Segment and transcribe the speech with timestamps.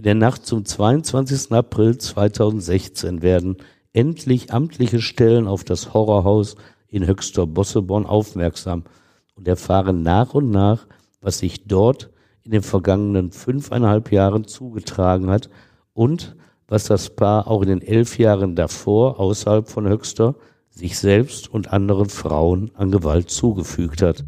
[0.00, 1.52] In der Nacht zum 22.
[1.52, 3.58] April 2016 werden
[3.92, 6.56] endlich amtliche Stellen auf das Horrorhaus
[6.88, 8.84] in Höxter Bosseborn aufmerksam
[9.34, 10.86] und erfahren nach und nach,
[11.20, 12.08] was sich dort
[12.40, 15.50] in den vergangenen fünfeinhalb Jahren zugetragen hat
[15.92, 16.34] und
[16.66, 20.34] was das Paar auch in den elf Jahren davor außerhalb von Höxter
[20.70, 24.24] sich selbst und anderen Frauen an Gewalt zugefügt hat.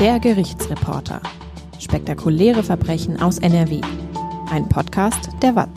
[0.00, 1.20] Der Gerichtsreporter.
[1.78, 3.82] Spektakuläre Verbrechen aus NRW.
[4.50, 5.68] Ein Podcast der WAZ.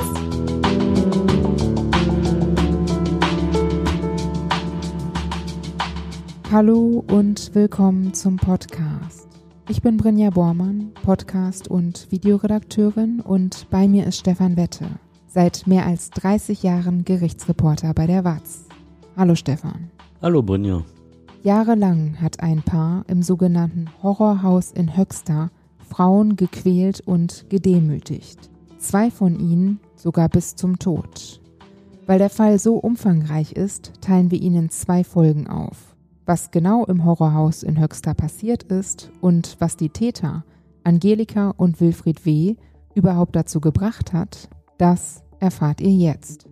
[6.50, 9.28] Hallo und willkommen zum Podcast.
[9.68, 14.86] Ich bin Brinja Bormann, Podcast- und Videoredakteurin und bei mir ist Stefan Wette,
[15.28, 18.70] seit mehr als 30 Jahren Gerichtsreporter bei der WAZ.
[19.18, 19.92] Hallo Stefan.
[20.22, 20.86] Hallo Brinja.
[21.44, 28.50] Jahrelang hat ein Paar im sogenannten Horrorhaus in Höxter Frauen gequält und gedemütigt.
[28.78, 31.42] Zwei von ihnen sogar bis zum Tod.
[32.06, 35.98] Weil der Fall so umfangreich ist, teilen wir ihn in zwei Folgen auf.
[36.26, 40.46] Was genau im Horrorhaus in Höxter passiert ist und was die Täter,
[40.86, 42.56] Angelika und Wilfried W.,
[42.96, 44.48] überhaupt dazu gebracht hat,
[44.78, 46.48] das erfahrt ihr jetzt.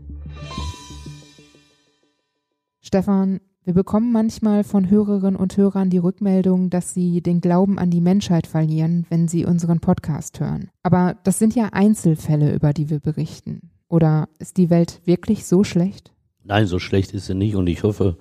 [2.81, 7.92] Stefan, wir bekommen manchmal von Hörerinnen und Hörern die Rückmeldung, dass sie den Glauben an
[7.92, 10.72] die Menschheit verlieren, wenn sie unseren Podcast hören.
[10.81, 13.70] Aber das sind ja Einzelfälle, über die wir berichten.
[13.88, 16.12] Oder ist die Welt wirklich so schlecht?
[16.44, 18.17] Nein, so schlecht ist sie nicht und ich hoffe,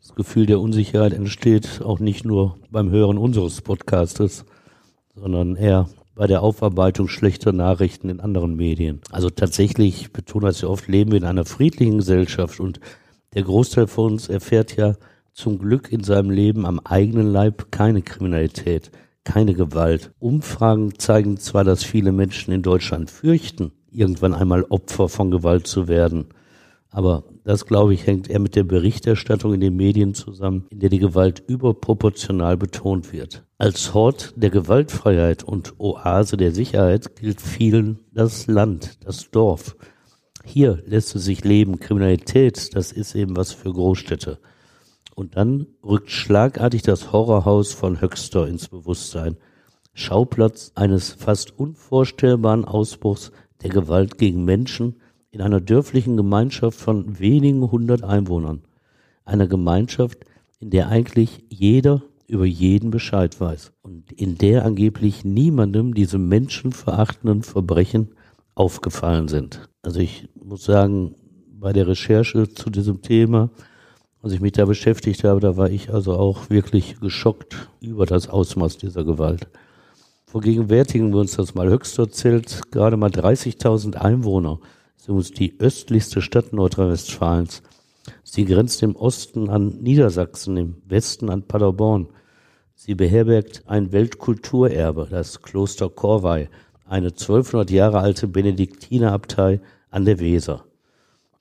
[0.00, 4.44] das Gefühl der Unsicherheit entsteht auch nicht nur beim Hören unseres Podcastes,
[5.14, 9.02] sondern eher bei der Aufarbeitung schlechter Nachrichten in anderen Medien.
[9.10, 12.80] Also tatsächlich, ich betone das ja oft, leben wir in einer friedlichen Gesellschaft und
[13.34, 14.94] der Großteil von uns erfährt ja
[15.32, 18.90] zum Glück in seinem Leben am eigenen Leib keine Kriminalität,
[19.24, 20.12] keine Gewalt.
[20.18, 25.88] Umfragen zeigen zwar, dass viele Menschen in Deutschland fürchten, irgendwann einmal Opfer von Gewalt zu
[25.88, 26.26] werden.
[26.90, 30.90] Aber das, glaube ich, hängt eher mit der Berichterstattung in den Medien zusammen, in der
[30.90, 33.44] die Gewalt überproportional betont wird.
[33.58, 39.76] Als Hort der Gewaltfreiheit und Oase der Sicherheit gilt vielen das Land, das Dorf.
[40.44, 41.80] Hier lässt es sich leben.
[41.80, 44.38] Kriminalität, das ist eben was für Großstädte.
[45.14, 49.36] Und dann rückt schlagartig das Horrorhaus von Höxter ins Bewusstsein.
[49.92, 54.96] Schauplatz eines fast unvorstellbaren Ausbruchs der Gewalt gegen Menschen,
[55.30, 58.62] in einer dörflichen Gemeinschaft von wenigen hundert Einwohnern.
[59.24, 60.18] Einer Gemeinschaft,
[60.58, 67.42] in der eigentlich jeder über jeden Bescheid weiß und in der angeblich niemandem diese menschenverachtenden
[67.42, 68.14] Verbrechen
[68.54, 69.69] aufgefallen sind.
[69.82, 71.14] Also ich muss sagen,
[71.52, 73.50] bei der Recherche zu diesem Thema,
[74.22, 78.28] als ich mich da beschäftigt habe, da war ich also auch wirklich geschockt über das
[78.28, 79.48] Ausmaß dieser Gewalt.
[80.26, 81.68] Vergegenwärtigen wir uns das mal.
[81.68, 84.60] Höchster zählt gerade mal 30.000 Einwohner
[85.02, 87.62] so ist die östlichste Stadt Nordrhein-Westfalens.
[88.22, 92.08] Sie grenzt im Osten an Niedersachsen, im Westen an Paderborn.
[92.74, 96.48] Sie beherbergt ein Weltkulturerbe, das Kloster Korvey,
[96.90, 100.64] eine 1200 Jahre alte Benediktinerabtei an der Weser.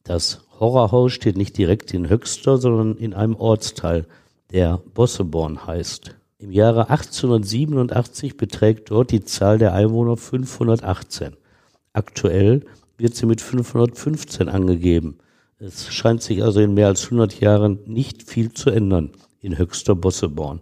[0.04, 4.06] Das Horrorhaus steht nicht direkt in Höxter, sondern in einem Ortsteil,
[4.52, 6.16] der Bosseborn heißt.
[6.38, 11.36] Im Jahre 1887 beträgt dort die Zahl der Einwohner 518.
[11.94, 12.66] Aktuell
[12.98, 15.18] wird sie mit 515 angegeben.
[15.58, 19.12] Es scheint sich also in mehr als 100 Jahren nicht viel zu ändern
[19.42, 20.62] in Höchster Bosseborn.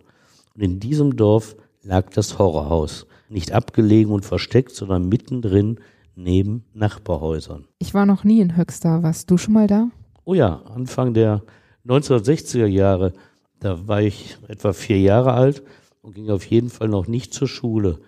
[0.56, 5.80] Und in diesem Dorf lag das Horrorhaus, nicht abgelegen und versteckt, sondern mittendrin
[6.16, 7.66] neben Nachbarhäusern.
[7.80, 9.04] Ich war noch nie in Höxter.
[9.04, 9.90] Warst du schon mal da?
[10.26, 11.44] Oh ja, Anfang der
[11.86, 13.14] 1960er Jahre,
[13.60, 15.64] da war ich etwa vier Jahre alt
[16.02, 18.00] und ging auf jeden Fall noch nicht zur Schule.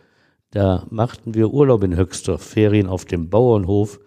[0.51, 3.99] Da machten wir Urlaub in Höxter, Ferien auf dem Bauernhof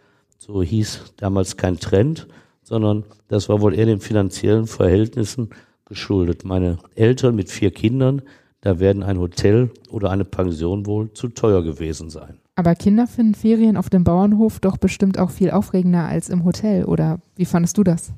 [0.44, 2.27] so hieß damals kein Trend,
[2.65, 5.50] sondern das war wohl eher den finanziellen Verhältnissen
[5.84, 6.44] geschuldet.
[6.44, 8.23] Meine Eltern mit vier Kindern,
[8.62, 12.38] da werden ein Hotel oder eine Pension wohl zu teuer gewesen sein.
[12.55, 16.85] Aber Kinder finden Ferien auf dem Bauernhof doch bestimmt auch viel aufregender als im Hotel,
[16.85, 18.12] oder wie fandest du das?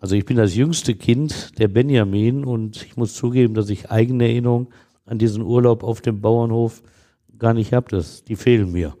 [0.00, 4.24] Also ich bin das jüngste Kind der Benjamin und ich muss zugeben, dass ich eigene
[4.24, 4.68] Erinnerungen
[5.04, 6.82] an diesen Urlaub auf dem Bauernhof
[7.38, 8.04] gar nicht habe.
[8.28, 8.94] die fehlen mir.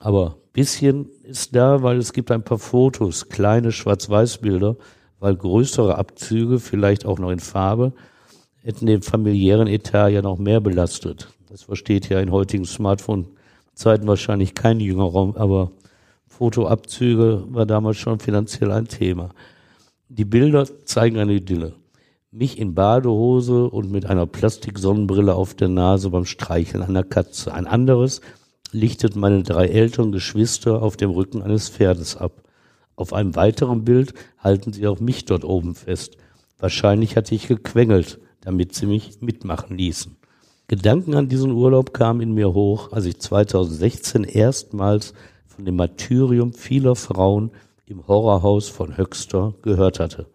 [0.00, 4.76] Aber bisschen ist da, weil es gibt ein paar Fotos, kleine Schwarz-Weiß-Bilder,
[5.20, 7.92] weil größere Abzüge, vielleicht auch noch in Farbe,
[8.68, 11.28] hätten den familiären Etat ja noch mehr belastet.
[11.48, 15.72] Das versteht ja in heutigen Smartphone-Zeiten wahrscheinlich kein jüngerer, aber
[16.26, 19.30] Fotoabzüge war damals schon finanziell ein Thema.
[20.10, 21.76] Die Bilder zeigen eine Idylle.
[22.30, 27.54] mich in Badehose und mit einer Plastiksonnenbrille auf der Nase beim Streicheln einer Katze.
[27.54, 28.20] Ein anderes
[28.70, 32.42] lichtet meine drei älteren Geschwister auf dem Rücken eines Pferdes ab.
[32.96, 36.18] Auf einem weiteren Bild halten sie auch mich dort oben fest.
[36.58, 40.16] Wahrscheinlich hatte ich gequengelt, damit sie mich mitmachen ließen.
[40.68, 45.12] Gedanken an diesen Urlaub kamen in mir hoch, als ich 2016 erstmals
[45.46, 47.50] von dem Martyrium vieler Frauen
[47.84, 50.28] im Horrorhaus von Höxter gehört hatte.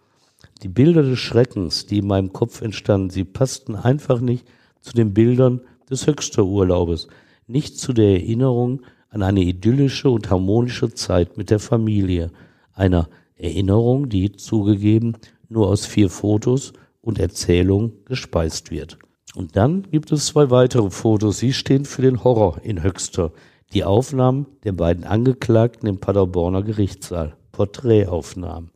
[0.61, 4.45] Die Bilder des Schreckens, die in meinem Kopf entstanden, sie passten einfach nicht
[4.79, 7.07] zu den Bildern des Höxter Urlaubes,
[7.47, 12.29] nicht zu der Erinnerung an eine idyllische und harmonische Zeit mit der Familie,
[12.75, 15.17] einer Erinnerung, die zugegeben
[15.49, 18.97] nur aus vier Fotos und Erzählungen gespeist wird.
[19.35, 21.37] Und dann gibt es zwei weitere Fotos.
[21.39, 23.31] Sie stehen für den Horror in Höxter.
[23.73, 27.35] Die Aufnahmen der beiden Angeklagten im Paderborner Gerichtssaal.
[27.51, 28.71] Porträtaufnahmen.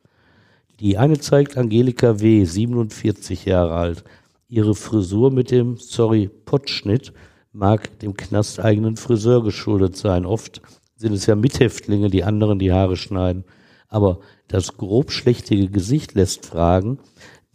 [0.79, 4.03] Die eine zeigt Angelika W., 47 Jahre alt.
[4.47, 7.13] Ihre Frisur mit dem, sorry, Pottschnitt
[7.51, 10.25] mag dem knasteigenen Friseur geschuldet sein.
[10.25, 10.62] Oft
[10.95, 13.45] sind es ja Mithäftlinge, die anderen die Haare schneiden.
[13.89, 17.00] Aber das grobschlächtige Gesicht lässt fragen,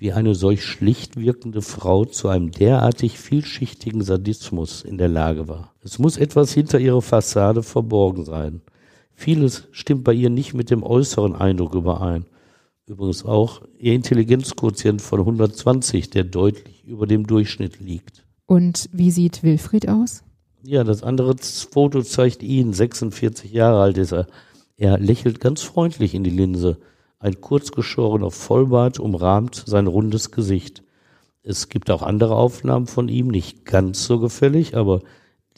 [0.03, 5.75] wie eine solch schlicht wirkende Frau zu einem derartig vielschichtigen Sadismus in der Lage war.
[5.81, 8.63] Es muss etwas hinter ihrer Fassade verborgen sein.
[9.15, 12.25] Vieles stimmt bei ihr nicht mit dem äußeren Eindruck überein.
[12.85, 18.27] Übrigens auch ihr Intelligenzquotient von 120, der deutlich über dem Durchschnitt liegt.
[18.47, 20.25] Und wie sieht Wilfried aus?
[20.65, 24.27] Ja, das andere Foto zeigt ihn, 46 Jahre alt ist er.
[24.77, 26.79] Er lächelt ganz freundlich in die Linse.
[27.23, 30.83] Ein kurzgeschorener Vollbart umrahmt sein rundes Gesicht.
[31.45, 35.03] Es gibt auch andere Aufnahmen von ihm, nicht ganz so gefällig, aber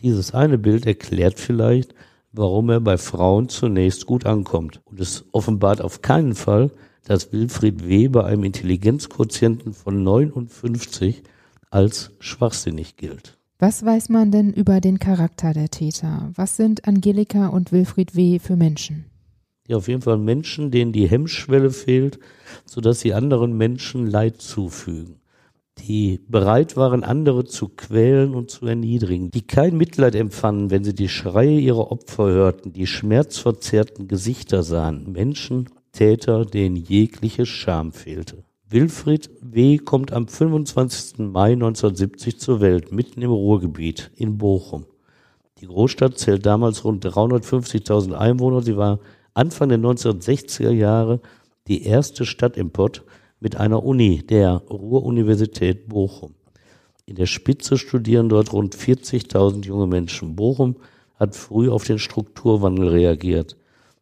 [0.00, 1.94] dieses eine Bild erklärt vielleicht,
[2.32, 4.82] warum er bei Frauen zunächst gut ankommt.
[4.84, 6.70] Und es offenbart auf keinen Fall,
[7.06, 8.08] dass Wilfried W.
[8.08, 11.22] bei einem Intelligenzquotienten von 59
[11.70, 13.38] als schwachsinnig gilt.
[13.58, 16.31] Was weiß man denn über den Charakter der Täter?
[16.34, 18.38] Was sind Angelika und Wilfried W.
[18.38, 19.06] für Menschen?
[19.66, 22.19] Ja auf jeden Fall Menschen, denen die Hemmschwelle fehlt,
[22.66, 25.16] sodass sie anderen Menschen Leid zufügen,
[25.78, 30.94] die bereit waren, andere zu quälen und zu erniedrigen, die kein Mitleid empfanden, wenn sie
[30.94, 38.44] die Schreie ihrer Opfer hörten, die schmerzverzerrten Gesichter sahen, Menschen, Täter, denen jegliche Scham fehlte.
[38.69, 39.78] Wilfried W.
[39.78, 41.19] kommt am 25.
[41.19, 44.87] Mai 1970 zur Welt, mitten im Ruhrgebiet in Bochum.
[45.61, 48.62] Die Großstadt zählt damals rund 350.000 Einwohner.
[48.62, 48.99] Sie war
[49.35, 51.21] Anfang der 1960er Jahre
[51.67, 53.03] die erste Stadt im Pott
[53.41, 56.35] mit einer Uni, der Ruhr-Universität Bochum.
[57.05, 60.37] In der Spitze studieren dort rund 40.000 junge Menschen.
[60.37, 60.77] Bochum
[61.17, 63.57] hat früh auf den Strukturwandel reagiert.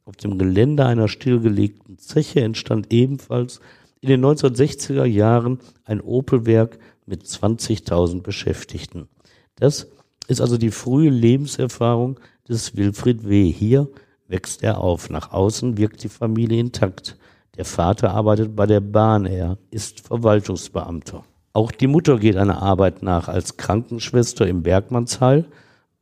[0.04, 3.60] Auf dem Gelände einer stillgelegten Zeche entstand ebenfalls
[4.00, 9.08] in den 1960er Jahren ein Opelwerk mit 20.000 Beschäftigten.
[9.56, 9.88] Das
[10.28, 13.50] ist also die frühe Lebenserfahrung des Wilfried W.
[13.50, 13.88] hier
[14.32, 15.10] wächst er auf.
[15.10, 17.16] Nach außen wirkt die Familie intakt.
[17.56, 21.22] Der Vater arbeitet bei der Bahn, er ist Verwaltungsbeamter.
[21.52, 23.28] Auch die Mutter geht einer Arbeit nach.
[23.28, 25.46] Als Krankenschwester im Bergmannsheil,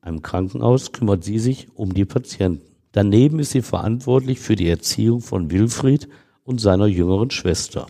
[0.00, 2.70] einem Krankenhaus, kümmert sie sich um die Patienten.
[2.92, 6.08] Daneben ist sie verantwortlich für die Erziehung von Wilfried
[6.44, 7.86] und seiner jüngeren Schwester.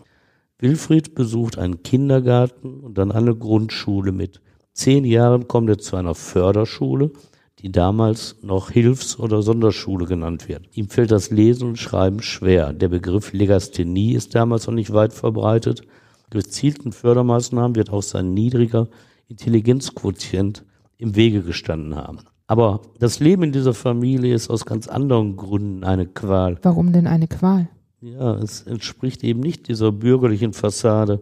[0.58, 4.40] Wilfried besucht einen Kindergarten und dann eine Grundschule mit.
[4.72, 7.12] Zehn Jahren kommt er zu einer Förderschule
[7.62, 10.68] die damals noch Hilfs- oder Sonderschule genannt wird.
[10.72, 12.72] Ihm fällt das Lesen und Schreiben schwer.
[12.72, 15.82] Der Begriff Legasthenie ist damals noch nicht weit verbreitet.
[16.30, 18.88] Gezielten Fördermaßnahmen wird auch sein niedriger
[19.28, 20.64] Intelligenzquotient
[20.96, 22.20] im Wege gestanden haben.
[22.46, 26.58] Aber das Leben in dieser Familie ist aus ganz anderen Gründen eine Qual.
[26.62, 27.68] Warum denn eine Qual?
[28.00, 31.20] Ja, es entspricht eben nicht dieser bürgerlichen Fassade,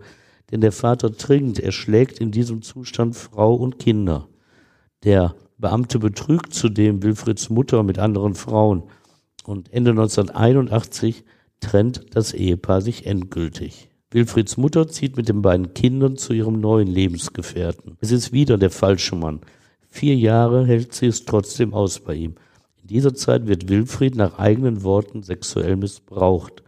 [0.50, 4.28] denn der Vater trinkt, er schlägt in diesem Zustand Frau und Kinder.
[5.04, 8.84] Der Beamte betrügt zudem Wilfrieds Mutter mit anderen Frauen.
[9.44, 11.24] Und Ende 1981
[11.60, 13.88] trennt das Ehepaar sich endgültig.
[14.10, 17.96] Wilfrieds Mutter zieht mit den beiden Kindern zu ihrem neuen Lebensgefährten.
[18.00, 19.40] Es ist wieder der falsche Mann.
[19.88, 22.36] Vier Jahre hält sie es trotzdem aus bei ihm.
[22.80, 26.62] In dieser Zeit wird Wilfried nach eigenen Worten sexuell missbraucht.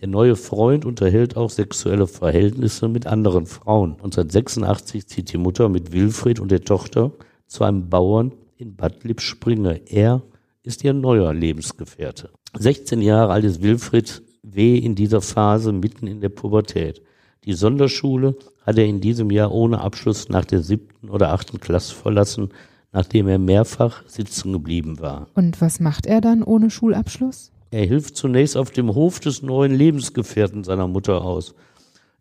[0.00, 3.92] Der neue Freund unterhält auch sexuelle Verhältnisse mit anderen Frauen.
[3.92, 7.12] 1986 zieht die Mutter mit Wilfried und der Tochter
[7.54, 9.80] zu einem Bauern in Bad Lippspringe.
[9.86, 10.22] Er
[10.64, 12.30] ist ihr neuer Lebensgefährte.
[12.58, 14.76] 16 Jahre alt ist Wilfried W.
[14.76, 17.00] in dieser Phase mitten in der Pubertät.
[17.44, 21.94] Die Sonderschule hat er in diesem Jahr ohne Abschluss nach der siebten oder achten Klasse
[21.94, 22.48] verlassen,
[22.92, 25.28] nachdem er mehrfach sitzen geblieben war.
[25.34, 27.52] Und was macht er dann ohne Schulabschluss?
[27.70, 31.54] Er hilft zunächst auf dem Hof des neuen Lebensgefährten seiner Mutter aus.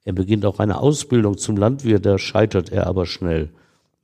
[0.03, 3.49] Er beginnt auch eine Ausbildung zum Landwirt, da scheitert er aber schnell.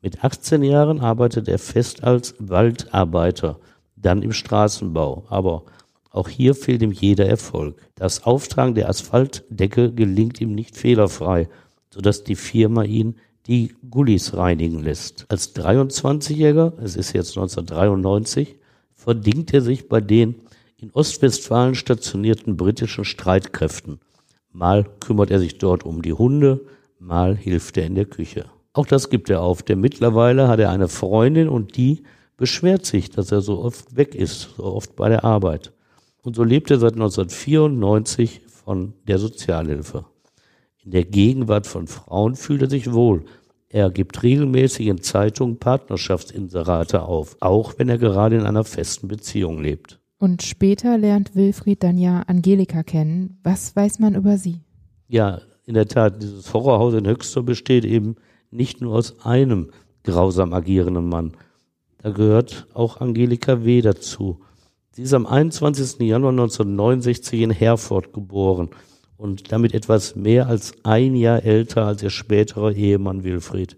[0.01, 3.59] Mit 18 Jahren arbeitet er fest als Waldarbeiter,
[3.97, 5.63] dann im Straßenbau, aber
[6.11, 7.75] auch hier fehlt ihm jeder Erfolg.
[7.95, 11.49] Das Auftragen der Asphaltdecke gelingt ihm nicht fehlerfrei,
[11.93, 13.15] sodass die Firma ihn
[13.45, 15.25] die Gullis reinigen lässt.
[15.27, 18.55] Als 23-Jähriger, es ist jetzt 1993,
[18.95, 20.35] verdingt er sich bei den
[20.77, 23.99] in Ostwestfalen stationierten britischen Streitkräften.
[24.51, 26.61] Mal kümmert er sich dort um die Hunde,
[26.99, 28.45] mal hilft er in der Küche.
[28.73, 32.03] Auch das gibt er auf, denn mittlerweile hat er eine Freundin und die
[32.37, 35.73] beschwert sich, dass er so oft weg ist, so oft bei der Arbeit.
[36.21, 40.05] Und so lebt er seit 1994 von der Sozialhilfe.
[40.83, 43.25] In der Gegenwart von Frauen fühlt er sich wohl.
[43.69, 49.61] Er gibt regelmäßig in Zeitungen Partnerschaftsinserate auf, auch wenn er gerade in einer festen Beziehung
[49.61, 49.99] lebt.
[50.17, 53.39] Und später lernt Wilfried dann ja Angelika kennen.
[53.43, 54.61] Was weiß man über sie?
[55.07, 58.15] Ja, in der Tat, dieses Horrorhaus in Höxter besteht eben
[58.51, 59.71] nicht nur aus einem
[60.03, 61.33] grausam agierenden Mann.
[62.01, 63.81] Da gehört auch Angelika W.
[63.81, 64.39] dazu.
[64.91, 65.99] Sie ist am 21.
[66.01, 68.69] Januar 1969 in Herford geboren
[69.17, 73.77] und damit etwas mehr als ein Jahr älter als ihr späterer Ehemann Wilfried.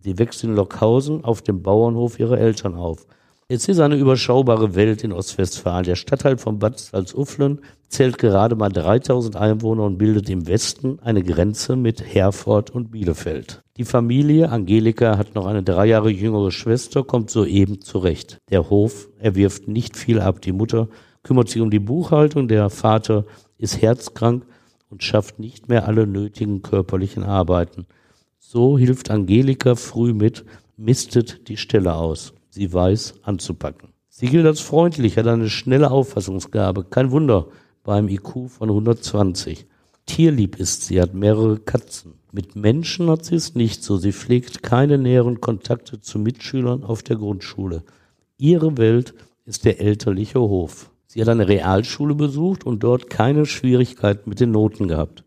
[0.00, 3.06] Sie wächst in Lockhausen auf dem Bauernhof ihrer Eltern auf.
[3.48, 5.84] Es ist eine überschaubare Welt in Ostwestfalen.
[5.84, 11.22] Der Stadtteil von Bad Salzuflen zählt gerade mal 3000 Einwohner und bildet im Westen eine
[11.22, 13.62] Grenze mit Herford und Bielefeld.
[13.78, 18.38] Die Familie Angelika hat noch eine drei Jahre jüngere Schwester, kommt soeben zurecht.
[18.50, 20.40] Der Hof erwirft nicht viel ab.
[20.42, 20.88] Die Mutter
[21.22, 23.24] kümmert sich um die Buchhaltung, der Vater
[23.56, 24.44] ist herzkrank
[24.90, 27.86] und schafft nicht mehr alle nötigen körperlichen Arbeiten.
[28.40, 30.44] So hilft Angelika früh mit,
[30.76, 32.34] mistet die Stelle aus.
[32.50, 33.90] Sie weiß anzupacken.
[34.08, 36.82] Sie gilt als freundlich, hat eine schnelle Auffassungsgabe.
[36.82, 37.46] Kein Wunder
[37.84, 39.66] beim IQ von 120.
[40.04, 42.17] Tierlieb ist sie, hat mehrere Katzen.
[42.30, 43.96] Mit Menschen hat sie es nicht so.
[43.96, 47.84] Sie pflegt keine näheren Kontakte zu Mitschülern auf der Grundschule.
[48.36, 49.14] Ihre Welt
[49.46, 50.90] ist der elterliche Hof.
[51.06, 55.24] Sie hat eine Realschule besucht und dort keine Schwierigkeiten mit den Noten gehabt.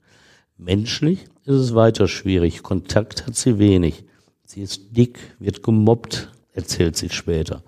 [0.58, 2.62] Menschlich ist es weiter schwierig.
[2.62, 4.04] Kontakt hat sie wenig.
[4.46, 7.64] Sie ist dick, wird gemobbt, erzählt sie später.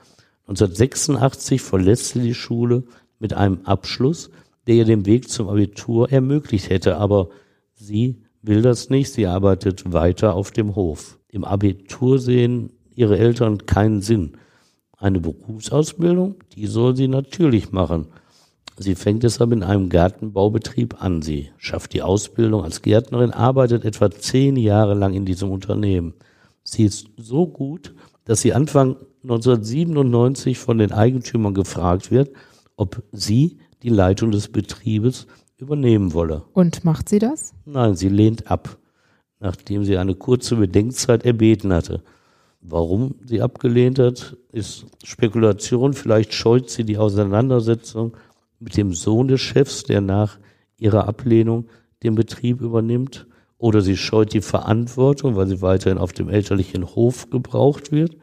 [0.48, 2.84] 1986 verlässt sie die Schule
[3.18, 4.30] mit einem Abschluss,
[4.68, 7.30] der ihr den Weg zum Abitur ermöglicht hätte, aber
[7.74, 9.12] sie will das nicht.
[9.12, 11.18] Sie arbeitet weiter auf dem Hof.
[11.30, 14.38] Im Abitur sehen ihre Eltern keinen Sinn.
[14.98, 18.08] Eine Berufsausbildung, die soll sie natürlich machen.
[18.78, 21.22] Sie fängt deshalb in einem Gartenbaubetrieb an.
[21.22, 26.14] Sie schafft die Ausbildung als Gärtnerin, arbeitet etwa zehn Jahre lang in diesem Unternehmen.
[26.64, 27.94] Sie ist so gut,
[28.26, 32.32] dass sie Anfang 1997 von den Eigentümern gefragt wird,
[32.76, 35.28] ob sie die Leitung des Betriebes
[35.63, 36.43] übernehmen wolle.
[36.53, 37.53] Und macht sie das?
[37.65, 38.77] Nein, sie lehnt ab,
[39.39, 42.01] nachdem sie eine kurze Bedenkzeit erbeten hatte.
[42.62, 45.93] Warum sie abgelehnt hat, ist Spekulation.
[45.93, 48.15] Vielleicht scheut sie die Auseinandersetzung
[48.60, 50.38] mit dem Sohn des Chefs, der nach
[50.77, 51.65] ihrer Ablehnung
[52.03, 53.27] den Betrieb übernimmt.
[53.58, 58.15] Oder sie scheut die Verantwortung, weil sie weiterhin auf dem elterlichen Hof gebraucht wird.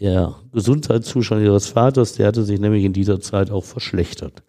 [0.00, 4.42] Der Gesundheitszustand ihres Vaters, der hatte sich nämlich in dieser Zeit auch verschlechtert.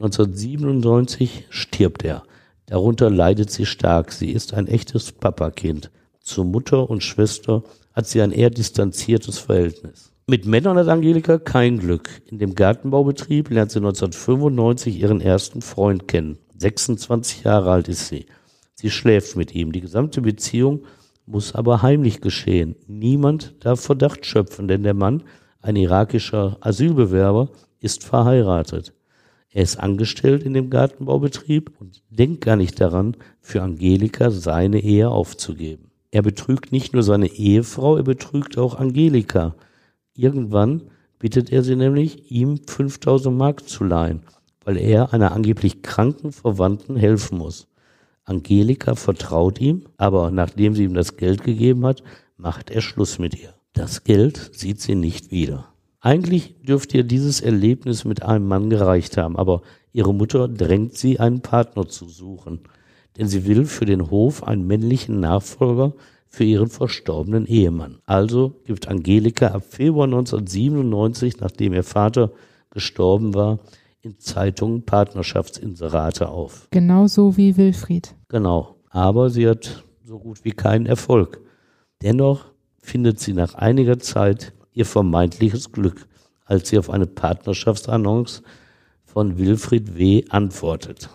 [0.00, 2.22] 1997 stirbt er.
[2.66, 4.12] Darunter leidet sie stark.
[4.12, 5.90] Sie ist ein echtes Papakind.
[6.20, 10.12] Zu Mutter und Schwester hat sie ein eher distanziertes Verhältnis.
[10.28, 12.10] Mit Männern hat Angelika kein Glück.
[12.30, 16.38] In dem Gartenbaubetrieb lernt sie 1995 ihren ersten Freund kennen.
[16.58, 18.26] 26 Jahre alt ist sie.
[18.74, 19.72] Sie schläft mit ihm.
[19.72, 20.84] Die gesamte Beziehung
[21.26, 22.76] muss aber heimlich geschehen.
[22.86, 25.24] Niemand darf Verdacht schöpfen, denn der Mann,
[25.60, 27.48] ein irakischer Asylbewerber,
[27.80, 28.92] ist verheiratet.
[29.50, 35.08] Er ist angestellt in dem Gartenbaubetrieb und denkt gar nicht daran, für Angelika seine Ehe
[35.08, 35.90] aufzugeben.
[36.10, 39.54] Er betrügt nicht nur seine Ehefrau, er betrügt auch Angelika.
[40.14, 40.82] Irgendwann
[41.18, 44.22] bittet er sie nämlich, ihm 5000 Mark zu leihen,
[44.64, 47.68] weil er einer angeblich kranken Verwandten helfen muss.
[48.24, 52.02] Angelika vertraut ihm, aber nachdem sie ihm das Geld gegeben hat,
[52.36, 53.54] macht er Schluss mit ihr.
[53.72, 55.72] Das Geld sieht sie nicht wieder.
[56.00, 59.62] Eigentlich dürfte ihr dieses Erlebnis mit einem Mann gereicht haben, aber
[59.92, 62.60] ihre Mutter drängt sie, einen Partner zu suchen,
[63.16, 65.94] denn sie will für den Hof einen männlichen Nachfolger
[66.28, 67.98] für ihren verstorbenen Ehemann.
[68.06, 72.30] Also gibt Angelika ab Februar 1997, nachdem ihr Vater
[72.70, 73.58] gestorben war,
[74.00, 76.68] in Zeitungen Partnerschaftsinserate auf.
[76.70, 78.14] Genauso wie Wilfried.
[78.28, 78.76] Genau.
[78.90, 81.40] Aber sie hat so gut wie keinen Erfolg.
[82.02, 82.46] Dennoch
[82.80, 86.06] findet sie nach einiger Zeit ihr vermeintliches Glück,
[86.46, 88.42] als sie auf eine Partnerschaftsannonce
[89.04, 90.24] von Wilfried W.
[90.28, 91.10] antwortet.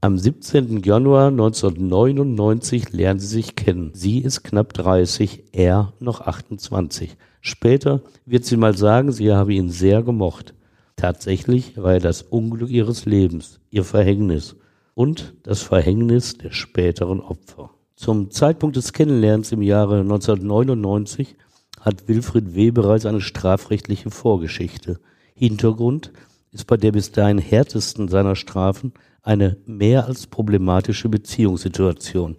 [0.00, 0.82] Am 17.
[0.82, 3.90] Januar 1999 lernen sie sich kennen.
[3.94, 7.16] Sie ist knapp 30, er noch 28.
[7.40, 10.54] Später wird sie mal sagen, sie habe ihn sehr gemocht.
[10.96, 14.56] Tatsächlich war er das Unglück ihres Lebens, ihr Verhängnis
[14.94, 17.70] und das Verhängnis der späteren Opfer.
[17.94, 21.36] Zum Zeitpunkt des Kennenlernens im Jahre 1999
[21.82, 22.70] hat Wilfried W.
[22.70, 24.98] bereits eine strafrechtliche Vorgeschichte.
[25.34, 26.12] Hintergrund
[26.52, 32.36] ist bei der bis dahin härtesten seiner Strafen eine mehr als problematische Beziehungssituation.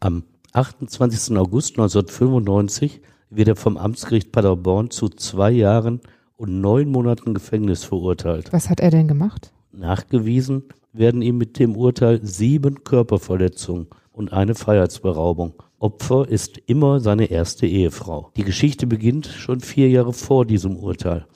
[0.00, 1.36] Am 28.
[1.36, 6.00] August 1995 wird er vom Amtsgericht Paderborn zu zwei Jahren
[6.36, 8.52] und neun Monaten Gefängnis verurteilt.
[8.52, 9.52] Was hat er denn gemacht?
[9.72, 15.54] Nachgewiesen werden ihm mit dem Urteil sieben Körperverletzungen und eine Freiheitsberaubung.
[15.84, 18.32] Opfer ist immer seine erste Ehefrau.
[18.38, 21.26] Die Geschichte beginnt schon vier Jahre vor diesem Urteil.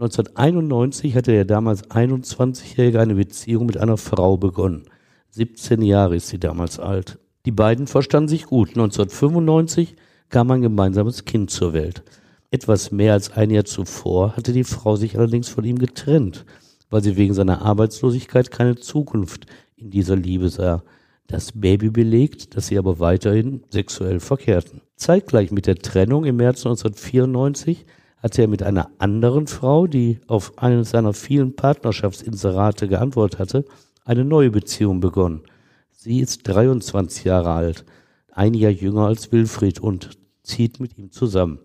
[0.00, 4.82] 1991 hatte der damals 21-Jährige eine Beziehung mit einer Frau begonnen.
[5.30, 7.20] 17 Jahre ist sie damals alt.
[7.46, 8.70] Die beiden verstanden sich gut.
[8.70, 9.94] 1995
[10.28, 12.02] kam ein gemeinsames Kind zur Welt.
[12.50, 16.44] Etwas mehr als ein Jahr zuvor hatte die Frau sich allerdings von ihm getrennt,
[16.90, 19.46] weil sie wegen seiner Arbeitslosigkeit keine Zukunft
[19.76, 20.82] in dieser Liebe sah.
[21.26, 24.82] Das Baby belegt, dass sie aber weiterhin sexuell verkehrten.
[24.96, 27.86] Zeitgleich mit der Trennung im März 1994
[28.18, 33.64] hatte er mit einer anderen Frau, die auf eines seiner vielen Partnerschaftsinserate geantwortet hatte,
[34.04, 35.42] eine neue Beziehung begonnen.
[35.90, 37.84] Sie ist 23 Jahre alt,
[38.30, 40.10] ein Jahr jünger als Wilfried und
[40.42, 41.58] zieht mit ihm zusammen.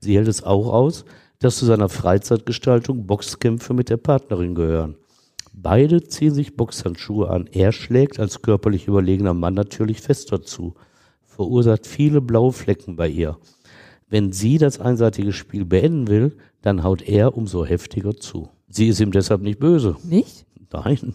[0.00, 1.04] Sie hält es auch aus,
[1.38, 4.96] dass zu seiner Freizeitgestaltung Boxkämpfe mit der Partnerin gehören.
[5.56, 7.46] Beide ziehen sich Boxhandschuhe an.
[7.46, 10.74] Er schlägt als körperlich überlegener Mann natürlich fester zu,
[11.22, 13.38] verursacht viele blaue Flecken bei ihr.
[14.08, 18.48] Wenn sie das einseitige Spiel beenden will, dann haut er umso heftiger zu.
[18.68, 19.96] Sie ist ihm deshalb nicht böse.
[20.02, 20.44] Nicht?
[20.72, 21.14] Nein.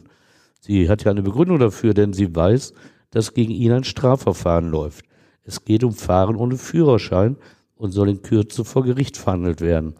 [0.62, 2.74] Sie hat ja eine Begründung dafür, denn sie weiß,
[3.12, 5.06] dass gegen ihn ein Strafverfahren läuft.
[5.44, 7.36] Es geht um Fahren ohne Führerschein
[7.76, 9.96] und soll in Kürze vor Gericht verhandelt werden.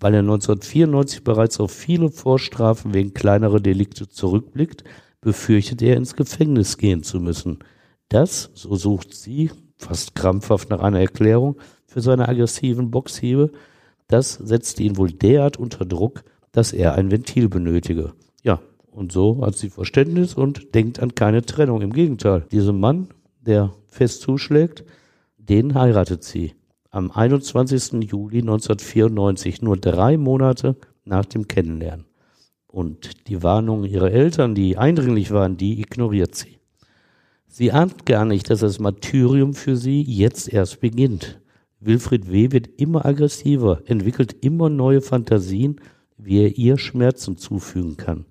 [0.00, 4.84] Weil er 1994 bereits auf viele Vorstrafen wegen kleinerer Delikte zurückblickt,
[5.20, 7.58] befürchtet er, ins Gefängnis gehen zu müssen.
[8.08, 11.56] Das, so sucht sie, fast krampfhaft nach einer Erklärung,
[11.86, 13.50] für seine aggressiven Boxhiebe,
[14.06, 18.12] das setzt ihn wohl derart unter Druck, dass er ein Ventil benötige.
[18.42, 21.82] Ja, und so hat sie Verständnis und denkt an keine Trennung.
[21.82, 23.08] Im Gegenteil, diesem Mann,
[23.40, 24.84] der fest zuschlägt,
[25.36, 26.54] den heiratet sie
[26.90, 28.02] am 21.
[28.10, 32.06] Juli 1994, nur drei Monate nach dem Kennenlernen.
[32.66, 36.58] Und die Warnungen ihrer Eltern, die eindringlich waren, die ignoriert sie.
[37.46, 41.40] Sie ahnt gar nicht, dass das Martyrium für sie jetzt erst beginnt.
[41.80, 42.52] Wilfried W.
[42.52, 45.80] wird immer aggressiver, entwickelt immer neue Fantasien,
[46.16, 48.26] wie er ihr Schmerzen zufügen kann.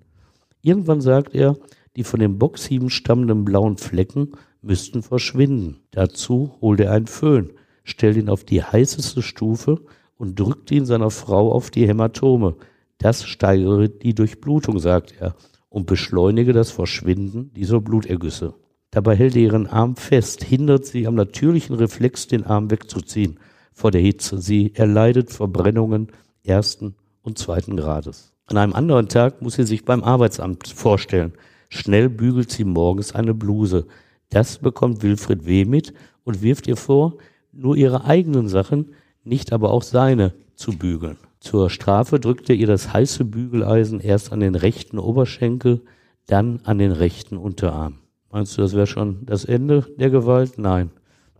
[0.62, 1.56] Irgendwann sagt er,
[1.96, 5.80] die von den Boxhieben stammenden blauen Flecken müssten verschwinden.
[5.90, 7.50] Dazu holt er einen Föhn,
[7.88, 9.80] stellt ihn auf die heißeste Stufe
[10.16, 12.56] und drückt ihn seiner Frau auf die Hämatome.
[12.98, 15.34] Das steigere die Durchblutung, sagt er,
[15.68, 18.54] und beschleunige das Verschwinden dieser Blutergüsse.
[18.90, 23.38] Dabei hält er ihren Arm fest, hindert sie am natürlichen Reflex, den Arm wegzuziehen
[23.72, 24.40] vor der Hitze.
[24.40, 26.08] Sie erleidet Verbrennungen
[26.42, 28.32] ersten und zweiten Grades.
[28.46, 31.34] An einem anderen Tag muss sie sich beim Arbeitsamt vorstellen.
[31.68, 33.86] Schnell bügelt sie morgens eine Bluse.
[34.30, 35.66] Das bekommt Wilfried W.
[35.66, 35.92] mit
[36.24, 37.18] und wirft ihr vor,
[37.58, 38.92] nur ihre eigenen Sachen,
[39.24, 41.18] nicht aber auch seine, zu bügeln.
[41.40, 45.82] Zur Strafe drückt er ihr das heiße Bügeleisen erst an den rechten Oberschenkel,
[46.26, 47.98] dann an den rechten Unterarm.
[48.30, 50.58] Meinst du, das wäre schon das Ende der Gewalt?
[50.58, 50.90] Nein.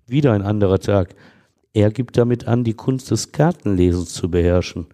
[0.06, 1.14] Wieder ein anderer Tag.
[1.74, 4.86] Er gibt damit an, die Kunst des Kartenlesens zu beherrschen.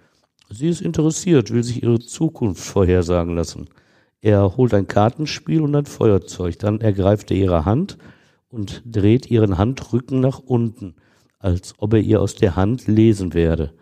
[0.50, 3.68] Sie ist interessiert, will sich ihre Zukunft vorhersagen lassen.
[4.20, 6.58] Er holt ein Kartenspiel und ein Feuerzeug.
[6.58, 7.98] Dann ergreift er ihre Hand
[8.48, 10.94] und dreht ihren Handrücken nach unten,
[11.44, 13.72] als ob er ihr aus der Hand lesen werde.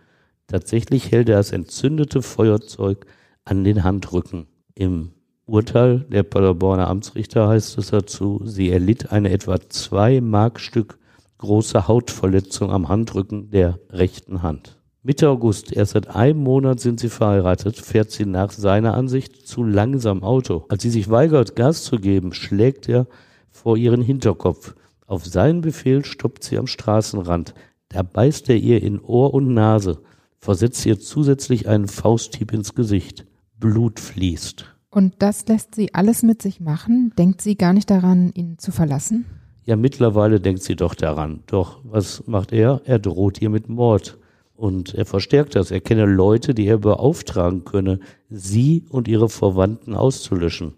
[0.49, 3.07] Tatsächlich hält er das entzündete Feuerzeug
[3.45, 4.49] an den Handrücken.
[4.75, 5.13] Im
[5.47, 10.99] Urteil der Paderborner Amtsrichter heißt es dazu, sie erlitt eine etwa zwei Markstück
[11.39, 14.79] große Hautverletzung am Handrücken der rechten Hand.
[15.05, 19.65] Mitte August, erst seit einem Monat sind sie verheiratet, fährt sie nach seiner Ansicht zu
[19.65, 20.65] langsam Auto.
[20.69, 23.07] Als sie sich weigert, Gas zu geben, schlägt er
[23.51, 24.75] vor ihren Hinterkopf.
[25.07, 27.55] Auf seinen Befehl stoppt sie am Straßenrand.
[27.89, 30.01] Da beißt er ihr in Ohr und Nase,
[30.39, 33.27] versetzt ihr zusätzlich einen Fausthieb ins Gesicht.
[33.59, 34.67] Blut fließt.
[34.91, 37.13] Und das lässt sie alles mit sich machen?
[37.17, 39.25] Denkt sie gar nicht daran, ihn zu verlassen?
[39.65, 41.45] Ja, mittlerweile denkt sie doch daran.
[41.47, 42.83] Doch was macht er?
[42.85, 44.19] Er droht ihr mit Mord.
[44.55, 45.71] Und er verstärkt das.
[45.71, 50.75] Er kenne Leute, die er beauftragen könne, sie und ihre Verwandten auszulöschen.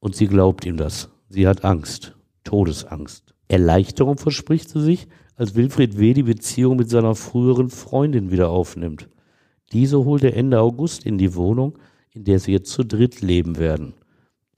[0.00, 1.08] Und sie glaubt ihm das.
[1.28, 3.25] Sie hat Angst, Todesangst.
[3.48, 6.14] Erleichterung verspricht sie sich, als Wilfried W.
[6.14, 9.08] die Beziehung mit seiner früheren Freundin wieder aufnimmt.
[9.72, 11.78] Diese holt er Ende August in die Wohnung,
[12.10, 13.94] in der sie jetzt zu dritt leben werden.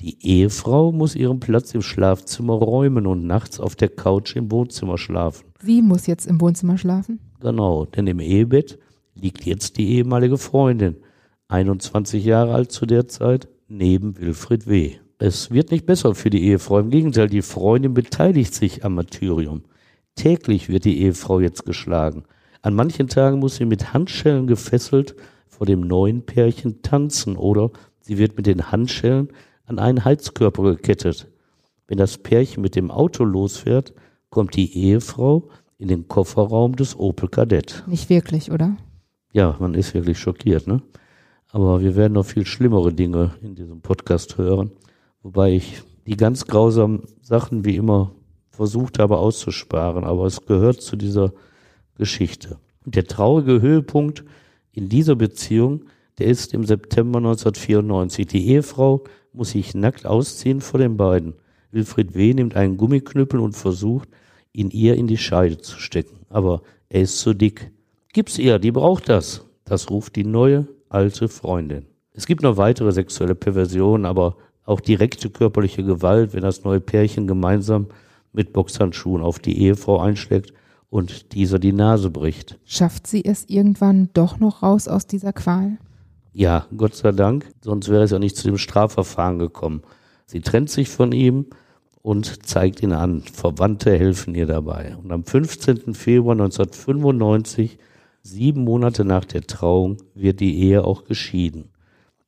[0.00, 4.96] Die Ehefrau muss ihren Platz im Schlafzimmer räumen und nachts auf der Couch im Wohnzimmer
[4.96, 5.46] schlafen.
[5.60, 7.18] Sie muss jetzt im Wohnzimmer schlafen?
[7.40, 8.78] Genau, denn im Ehebett
[9.14, 10.96] liegt jetzt die ehemalige Freundin,
[11.48, 14.98] 21 Jahre alt zu der Zeit, neben Wilfried W.
[15.20, 16.78] Es wird nicht besser für die Ehefrau.
[16.78, 19.62] Im Gegenteil, die Freundin beteiligt sich am Martyrium.
[20.14, 22.24] Täglich wird die Ehefrau jetzt geschlagen.
[22.62, 25.16] An manchen Tagen muss sie mit Handschellen gefesselt
[25.48, 29.28] vor dem neuen Pärchen tanzen oder sie wird mit den Handschellen
[29.64, 31.26] an einen Heizkörper gekettet.
[31.88, 33.94] Wenn das Pärchen mit dem Auto losfährt,
[34.30, 37.82] kommt die Ehefrau in den Kofferraum des Opel Kadett.
[37.86, 38.76] Nicht wirklich, oder?
[39.32, 40.82] Ja, man ist wirklich schockiert, ne?
[41.50, 44.70] Aber wir werden noch viel schlimmere Dinge in diesem Podcast hören,
[45.22, 48.12] wobei ich die ganz grausamen Sachen wie immer
[48.50, 51.32] versucht habe auszusparen, aber es gehört zu dieser
[51.96, 52.58] Geschichte.
[52.84, 54.24] Der traurige Höhepunkt
[54.72, 55.84] in dieser Beziehung,
[56.18, 58.26] der ist im September 1994.
[58.26, 61.34] Die Ehefrau muss sich nackt ausziehen vor den beiden.
[61.70, 62.34] Wilfried W.
[62.34, 64.08] nimmt einen Gummiknüppel und versucht,
[64.52, 66.20] ihn ihr in die Scheide zu stecken.
[66.28, 67.70] Aber er ist zu dick.
[68.12, 69.44] Gib's ihr, die braucht das.
[69.64, 71.86] Das ruft die neue, alte Freundin.
[72.12, 74.36] Es gibt noch weitere sexuelle Perversionen, aber
[74.68, 77.86] auch direkte körperliche Gewalt, wenn das neue Pärchen gemeinsam
[78.32, 80.52] mit Boxhandschuhen auf die Ehefrau einschlägt
[80.90, 82.58] und dieser die Nase bricht.
[82.64, 85.78] Schafft sie es irgendwann doch noch raus aus dieser Qual?
[86.34, 89.82] Ja, Gott sei Dank, sonst wäre es ja nicht zu dem Strafverfahren gekommen.
[90.26, 91.46] Sie trennt sich von ihm
[92.02, 93.22] und zeigt ihn an.
[93.22, 94.96] Verwandte helfen ihr dabei.
[95.02, 95.94] Und am 15.
[95.94, 97.78] Februar 1995,
[98.22, 101.70] sieben Monate nach der Trauung, wird die Ehe auch geschieden.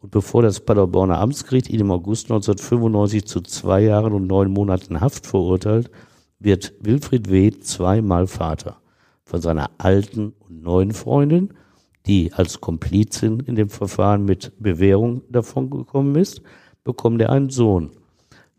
[0.00, 5.00] Und bevor das Paderborner Amtsgericht ihn im August 1995 zu zwei Jahren und neun Monaten
[5.00, 5.90] Haft verurteilt,
[6.38, 7.50] wird Wilfried W.
[7.60, 8.78] zweimal Vater.
[9.24, 11.54] Von seiner alten und neuen Freundin
[12.06, 16.42] die als Komplizin in dem Verfahren mit Bewährung davongekommen ist,
[16.84, 17.90] bekommt er einen Sohn.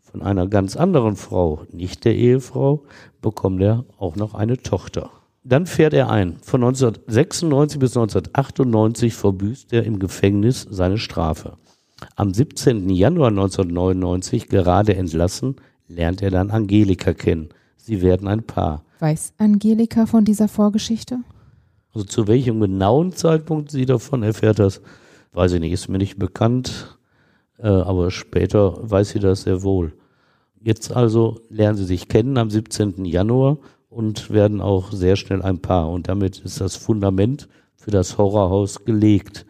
[0.00, 2.84] Von einer ganz anderen Frau, nicht der Ehefrau,
[3.20, 5.10] bekommt er auch noch eine Tochter.
[5.44, 6.36] Dann fährt er ein.
[6.42, 11.56] Von 1996 bis 1998 verbüßt er im Gefängnis seine Strafe.
[12.16, 12.88] Am 17.
[12.90, 15.56] Januar 1999, gerade entlassen,
[15.88, 17.48] lernt er dann Angelika kennen.
[17.76, 18.84] Sie werden ein Paar.
[19.00, 21.18] Weiß Angelika von dieser Vorgeschichte?
[21.92, 24.80] Also zu welchem genauen Zeitpunkt sie davon erfährt das,
[25.32, 26.98] weiß ich nicht, ist mir nicht bekannt,
[27.58, 29.92] äh, aber später weiß sie das sehr wohl.
[30.60, 33.04] Jetzt also lernen sie sich kennen am 17.
[33.04, 33.58] Januar
[33.92, 35.90] und werden auch sehr schnell ein Paar.
[35.90, 39.46] Und damit ist das Fundament für das Horrorhaus gelegt.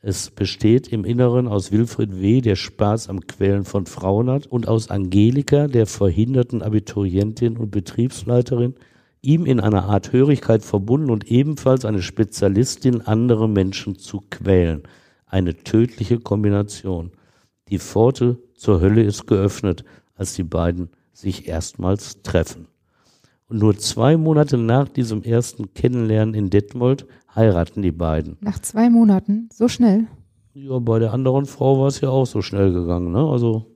[0.00, 4.68] Es besteht im Inneren aus Wilfried W., der Spaß am Quälen von Frauen hat, und
[4.68, 8.74] aus Angelika, der verhinderten Abiturientin und Betriebsleiterin,
[9.22, 14.82] ihm in einer Art Hörigkeit verbunden und ebenfalls eine Spezialistin, andere Menschen zu quälen.
[15.26, 17.12] Eine tödliche Kombination.
[17.68, 22.66] Die Pforte zur Hölle ist geöffnet, als die beiden sich erstmals treffen.
[23.54, 28.36] Und nur zwei Monate nach diesem ersten Kennenlernen in Detmold heiraten die beiden.
[28.40, 29.48] Nach zwei Monaten?
[29.52, 30.08] So schnell?
[30.54, 33.12] Ja, bei der anderen Frau war es ja auch so schnell gegangen.
[33.12, 33.20] Ne?
[33.20, 33.66] Also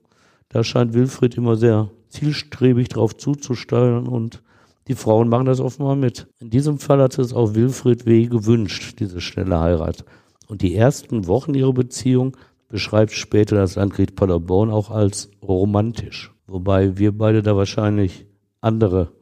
[0.49, 4.43] da scheint Wilfried immer sehr zielstrebig drauf zuzusteuern und
[4.89, 6.27] die Frauen machen das offenbar mit.
[6.39, 8.25] In diesem Fall hat es auch Wilfried W.
[8.25, 10.03] gewünscht, diese schnelle Heirat.
[10.49, 12.35] Und die ersten Wochen ihrer Beziehung
[12.67, 16.33] beschreibt später das Landgericht Paderborn auch als romantisch.
[16.47, 18.25] Wobei wir beide da wahrscheinlich
[18.59, 19.17] andere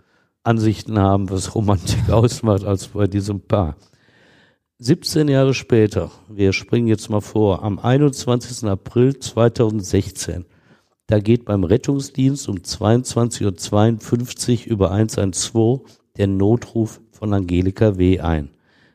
[0.48, 3.76] Ansichten haben, was Romantik ausmacht, als bei diesem Paar.
[4.80, 8.70] 17 Jahre später, wir springen jetzt mal vor, am 21.
[8.70, 10.46] April 2016
[11.10, 15.80] da geht beim Rettungsdienst um 22.52 Uhr über 112
[16.18, 18.20] der Notruf von Angelika W.
[18.20, 18.50] ein.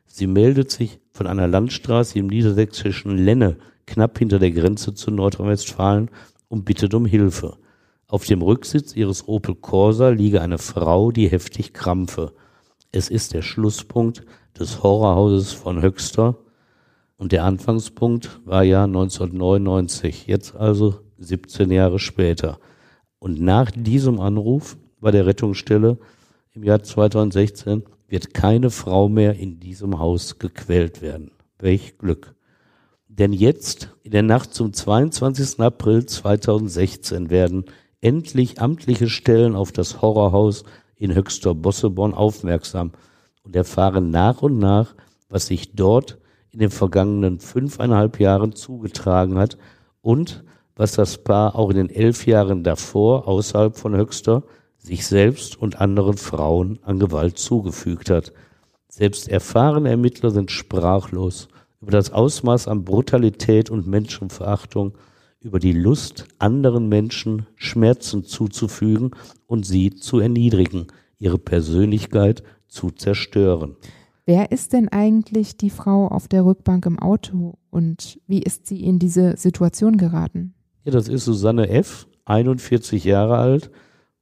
[0.05, 6.11] Sie meldet sich von einer Landstraße im niedersächsischen Lenne, knapp hinter der Grenze zu Nordrhein-Westfalen,
[6.49, 7.57] und bittet um Hilfe.
[8.13, 12.35] Auf dem Rücksitz ihres Opel Corsa liege eine Frau, die heftig krampfe.
[12.91, 14.27] Es ist der Schlusspunkt
[14.59, 16.37] des Horrorhauses von Höxter
[17.17, 20.27] und der Anfangspunkt war ja 1999.
[20.27, 22.59] Jetzt also 17 Jahre später.
[23.19, 25.97] Und nach diesem Anruf bei der Rettungsstelle
[26.53, 31.31] im Jahr 2016 wird keine Frau mehr in diesem Haus gequält werden.
[31.59, 32.35] Welch Glück.
[33.09, 35.61] Denn jetzt, in der Nacht zum 22.
[35.61, 37.65] April 2016, werden
[38.03, 40.65] endlich amtliche Stellen auf das Horrorhaus
[40.97, 42.93] in Höchster Bossebonn aufmerksam
[43.43, 44.95] und erfahren nach und nach,
[45.31, 46.19] was sich dort
[46.51, 49.57] in den vergangenen fünfeinhalb Jahren zugetragen hat
[50.03, 50.45] und
[50.77, 54.43] was das Paar auch in den elf Jahren davor außerhalb von Höxter
[54.79, 58.33] sich selbst und anderen Frauen an Gewalt zugefügt hat.
[58.89, 61.49] Selbst erfahrene Ermittler sind sprachlos
[61.81, 64.95] über das Ausmaß an Brutalität und Menschenverachtung,
[65.43, 69.11] über die Lust, anderen Menschen Schmerzen zuzufügen
[69.47, 70.87] und sie zu erniedrigen,
[71.19, 73.77] ihre Persönlichkeit zu zerstören.
[74.25, 78.83] Wer ist denn eigentlich die Frau auf der Rückbank im Auto und wie ist sie
[78.85, 80.55] in diese Situation geraten?
[80.85, 83.71] Ja, das ist Susanne F., 41 Jahre alt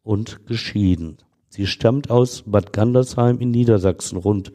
[0.03, 1.19] und geschieden.
[1.49, 4.53] Sie stammt aus Bad Gandersheim in Niedersachsen, rund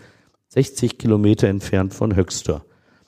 [0.48, 2.66] 60 Kilometer entfernt von Höxter.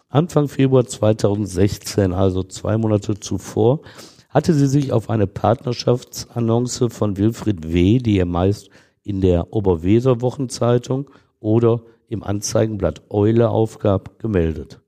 [0.10, 3.82] Anfang Februar 2016, also zwei Monate zuvor,
[4.30, 8.70] hatte sie sich auf eine Partnerschaftsannonce von Wilfried W., die er meist
[9.04, 11.10] in der Oberweser Wochenzeitung
[11.41, 14.80] oder im Anzeigenblatt Eule aufgab, gemeldet.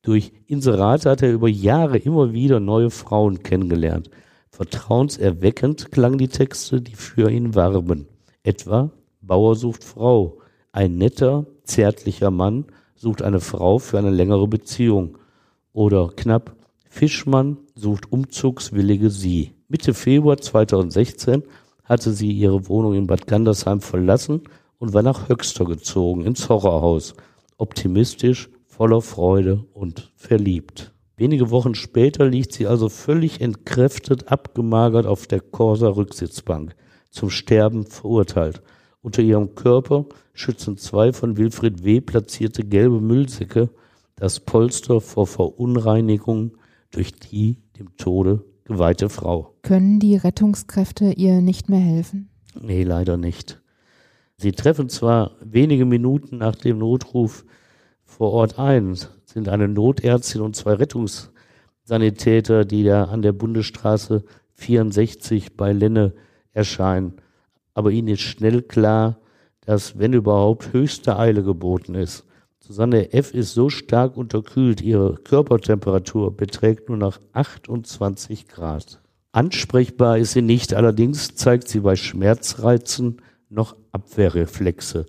[0.00, 4.08] Durch Inserate hat er über Jahre immer wieder neue Frauen kennengelernt.
[4.48, 8.08] Vertrauenserweckend klangen die Texte, die für ihn warben.
[8.42, 8.90] Etwa
[9.20, 10.38] Bauer sucht Frau,
[10.72, 12.64] ein netter, zärtlicher Mann
[12.96, 15.18] sucht eine Frau für eine längere Beziehung.
[15.72, 16.56] Oder knapp
[16.88, 19.52] Fischmann sucht umzugswillige Sie.
[19.68, 21.42] Mitte Februar 2016
[21.84, 24.42] hatte sie ihre Wohnung in Bad Gandersheim verlassen
[24.78, 27.14] und war nach Höxter gezogen, ins Horrorhaus.
[27.58, 30.92] Optimistisch, voller Freude und verliebt.
[31.16, 36.74] Wenige Wochen später liegt sie also völlig entkräftet, abgemagert auf der Corsa-Rücksitzbank,
[37.10, 38.62] zum Sterben verurteilt.
[39.06, 42.00] Unter ihrem Körper schützen zwei von Wilfried W.
[42.00, 43.70] platzierte gelbe Müllsäcke
[44.16, 46.56] das Polster vor Verunreinigung
[46.90, 49.54] durch die dem Tode geweihte Frau.
[49.62, 52.30] Können die Rettungskräfte ihr nicht mehr helfen?
[52.60, 53.62] Nee, leider nicht.
[54.38, 57.44] Sie treffen zwar wenige Minuten nach dem Notruf
[58.02, 65.56] vor Ort ein, sind eine Notärztin und zwei Rettungssanitäter, die da an der Bundesstraße 64
[65.56, 66.12] bei Lenne
[66.50, 67.20] erscheinen.
[67.76, 69.18] Aber ihnen ist schnell klar,
[69.60, 72.24] dass, wenn überhaupt, höchste Eile geboten ist.
[72.58, 73.34] Susanne F.
[73.34, 79.02] ist so stark unterkühlt, ihre Körpertemperatur beträgt nur noch 28 Grad.
[79.30, 85.04] Ansprechbar ist sie nicht, allerdings zeigt sie bei Schmerzreizen noch Abwehrreflexe.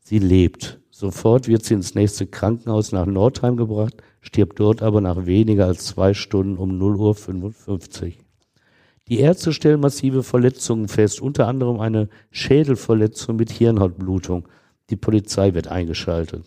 [0.00, 0.80] Sie lebt.
[0.90, 5.86] Sofort wird sie ins nächste Krankenhaus nach Nordheim gebracht, stirbt dort aber nach weniger als
[5.86, 8.12] zwei Stunden um 0.55 Uhr.
[9.10, 14.46] Die Ärzte stellen massive Verletzungen fest, unter anderem eine Schädelverletzung mit Hirnhautblutung.
[14.88, 16.44] Die Polizei wird eingeschaltet.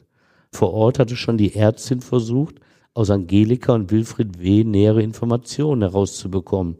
[0.49, 2.55] Vor Ort hatte schon die Ärztin versucht,
[2.93, 4.63] aus Angelika und Wilfried W.
[4.63, 6.77] nähere Informationen herauszubekommen.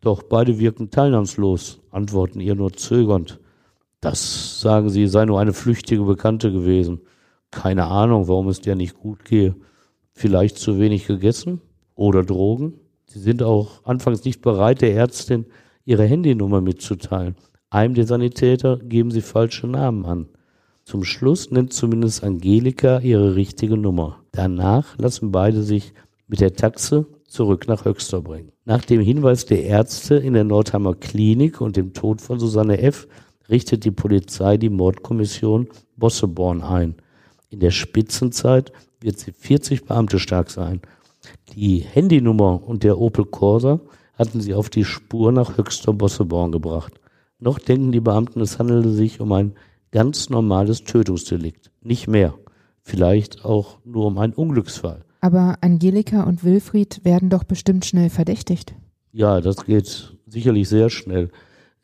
[0.00, 3.40] Doch beide wirken teilnahmslos, antworten ihr nur zögernd.
[4.00, 7.02] Das, sagen sie, sei nur eine flüchtige Bekannte gewesen.
[7.50, 9.54] Keine Ahnung, warum es dir nicht gut gehe.
[10.14, 11.60] Vielleicht zu wenig gegessen
[11.94, 12.79] oder Drogen.
[13.12, 15.46] Sie sind auch anfangs nicht bereit, der Ärztin
[15.84, 17.34] ihre Handynummer mitzuteilen.
[17.68, 20.28] Einem der Sanitäter geben sie falsche Namen an.
[20.84, 24.20] Zum Schluss nennt zumindest Angelika ihre richtige Nummer.
[24.30, 25.92] Danach lassen beide sich
[26.28, 28.52] mit der Taxe zurück nach Höxter bringen.
[28.64, 33.08] Nach dem Hinweis der Ärzte in der Nordheimer Klinik und dem Tod von Susanne F
[33.48, 36.94] richtet die Polizei die Mordkommission Bosseborn ein.
[37.48, 38.70] In der Spitzenzeit
[39.00, 40.80] wird sie 40 Beamte stark sein.
[41.54, 43.80] Die Handynummer und der Opel Corsa
[44.14, 47.00] hatten sie auf die Spur nach Höchster Bosseborn gebracht.
[47.38, 49.54] Noch denken die Beamten, es handelte sich um ein
[49.90, 51.70] ganz normales Tötungsdelikt.
[51.82, 52.34] Nicht mehr.
[52.82, 55.04] Vielleicht auch nur um einen Unglücksfall.
[55.20, 58.74] Aber Angelika und Wilfried werden doch bestimmt schnell verdächtigt.
[59.12, 61.30] Ja, das geht sicherlich sehr schnell.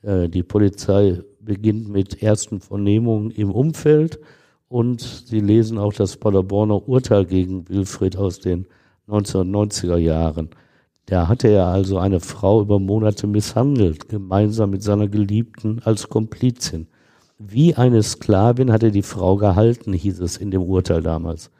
[0.02, 4.20] Äh, die Polizei beginnt mit ersten Vernehmungen im Umfeld
[4.68, 8.66] und sie lesen auch das Paderborner Urteil gegen Wilfried aus den
[9.09, 10.51] 1990er Jahren.
[11.07, 16.88] Da hatte er also eine Frau über Monate misshandelt, gemeinsam mit seiner Geliebten als Komplizin.
[17.38, 21.51] Wie eine Sklavin hat er die Frau gehalten, hieß es in dem Urteil damals.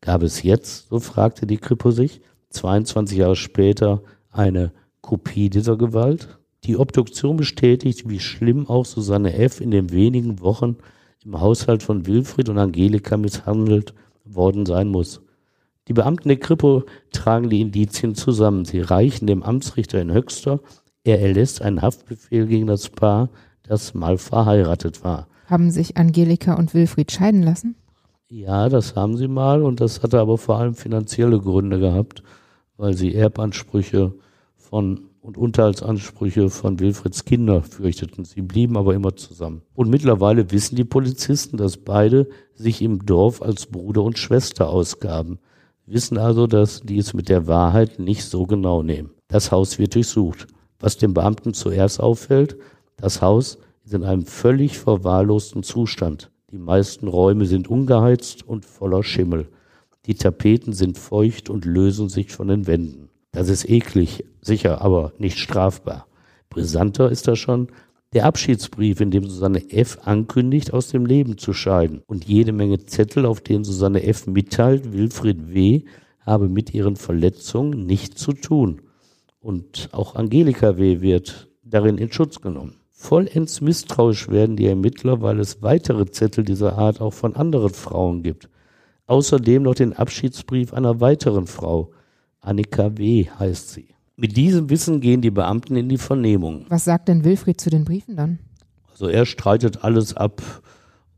[0.00, 6.38] Gab es jetzt, so fragte die Kripo sich, 22 Jahre später eine Kopie dieser Gewalt?
[6.64, 9.60] Die Obduktion bestätigt, wie schlimm auch Susanne F.
[9.60, 10.76] in den wenigen Wochen
[11.24, 13.92] im Haushalt von Wilfried und Angelika misshandelt
[14.24, 15.20] worden sein muss.
[15.88, 18.64] Die Beamten der Kripo tragen die Indizien zusammen.
[18.64, 20.60] Sie reichen dem Amtsrichter in Höxter.
[21.04, 23.28] Er erlässt einen Haftbefehl gegen das Paar,
[23.62, 25.28] das mal verheiratet war.
[25.46, 27.74] Haben sich Angelika und Wilfried scheiden lassen?
[28.28, 32.22] Ja, das haben sie mal und das hatte aber vor allem finanzielle Gründe gehabt,
[32.78, 34.14] weil sie Erbansprüche
[34.56, 38.26] von und Unterhaltsansprüche von Wilfrieds Kinder fürchteten.
[38.26, 39.62] Sie blieben aber immer zusammen.
[39.74, 45.38] Und mittlerweile wissen die Polizisten, dass beide sich im Dorf als Bruder und Schwester ausgaben.
[45.86, 49.10] Wissen also, dass die es mit der Wahrheit nicht so genau nehmen.
[49.28, 50.46] Das Haus wird durchsucht.
[50.78, 52.56] Was dem Beamten zuerst auffällt,
[52.96, 56.30] das Haus ist in einem völlig verwahrlosten Zustand.
[56.50, 59.48] Die meisten Räume sind ungeheizt und voller Schimmel.
[60.06, 63.10] Die Tapeten sind feucht und lösen sich von den Wänden.
[63.32, 66.06] Das ist eklig, sicher, aber nicht strafbar.
[66.48, 67.68] Brisanter ist das schon
[68.14, 69.98] der Abschiedsbrief, in dem Susanne F.
[70.04, 72.02] ankündigt, aus dem Leben zu scheiden.
[72.06, 74.26] Und jede Menge Zettel, auf denen Susanne F.
[74.26, 75.82] mitteilt, Wilfried W.
[76.20, 78.82] habe mit ihren Verletzungen nichts zu tun.
[79.40, 81.00] Und auch Angelika W.
[81.00, 82.76] wird darin in Schutz genommen.
[82.90, 88.22] Vollends misstrauisch werden die Ermittler, weil es weitere Zettel dieser Art auch von anderen Frauen
[88.22, 88.48] gibt.
[89.06, 91.90] Außerdem noch den Abschiedsbrief einer weiteren Frau.
[92.40, 93.28] Annika W.
[93.28, 93.93] heißt sie.
[94.16, 96.66] Mit diesem Wissen gehen die Beamten in die Vernehmung.
[96.68, 98.38] Was sagt denn Wilfried zu den Briefen dann?
[98.90, 100.40] Also er streitet alles ab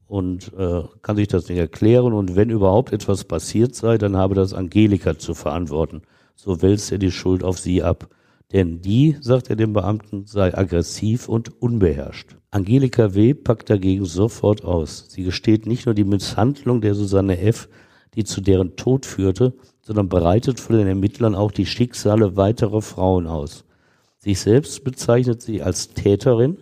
[0.07, 2.15] und äh, kann sich das nicht erklären.
[2.15, 6.03] Und wenn überhaupt etwas passiert sei, dann habe das Angelika zu verantworten.
[6.37, 8.09] So wälzt er die Schuld auf sie ab.
[8.53, 12.37] Denn die, sagt er dem Beamten, sei aggressiv und unbeherrscht.
[12.51, 13.35] Angelika W.
[13.35, 15.07] packt dagegen sofort aus.
[15.09, 17.69] Sie gesteht nicht nur die Misshandlung der Susanne F.,
[18.15, 19.53] die zu deren Tod führte,
[19.87, 23.65] sondern bereitet für den Ermittlern auch die Schicksale weiterer Frauen aus.
[24.19, 26.59] Sich selbst bezeichnet sie als Täterin,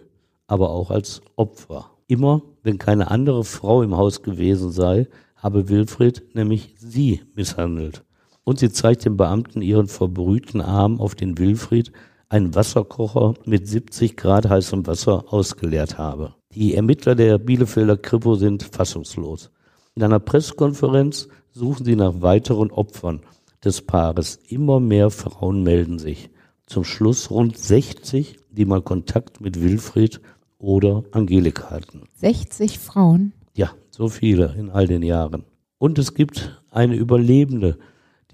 [0.46, 1.90] aber auch als Opfer.
[2.06, 8.04] Immer, wenn keine andere Frau im Haus gewesen sei, habe Wilfried nämlich sie misshandelt.
[8.44, 11.92] Und sie zeigt dem Beamten ihren verbrühten Arm, auf den Wilfried
[12.28, 16.34] einen Wasserkocher mit 70 Grad heißem Wasser ausgeleert habe.
[16.54, 19.50] Die Ermittler der Bielefelder Kripo sind fassungslos.
[19.94, 23.20] In einer Pressekonferenz suchen sie nach weiteren Opfern
[23.64, 24.40] des Paares.
[24.48, 26.28] Immer mehr Frauen melden sich.
[26.66, 30.20] Zum Schluss rund 60, die mal Kontakt mit Wilfried
[30.58, 32.02] oder Angelika hatten.
[32.16, 33.32] 60 Frauen?
[33.54, 35.44] Ja, so viele in all den Jahren.
[35.78, 37.78] Und es gibt eine Überlebende,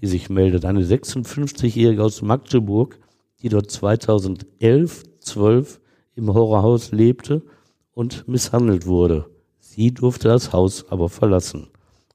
[0.01, 2.99] die sich meldet, eine 56-Jährige aus Magdeburg,
[3.41, 5.79] die dort 2011, 12
[6.15, 7.43] im Horrorhaus lebte
[7.93, 9.27] und misshandelt wurde.
[9.59, 11.67] Sie durfte das Haus aber verlassen.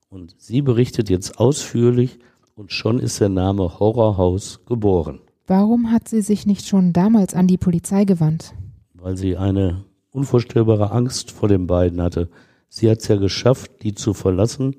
[0.08, 2.18] Und sie berichtet jetzt ausführlich
[2.54, 5.20] und schon ist der Name Horrorhaus geboren.
[5.46, 8.54] Warum hat sie sich nicht schon damals an die Polizei gewandt?
[8.94, 12.28] Weil sie eine unvorstellbare Angst vor den beiden hatte.
[12.68, 14.76] Sie hat es ja geschafft, die zu verlassen,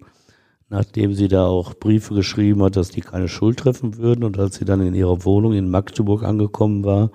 [0.70, 4.24] nachdem sie da auch Briefe geschrieben hat, dass die keine Schuld treffen würden.
[4.24, 7.12] Und als sie dann in ihrer Wohnung in Magdeburg angekommen war,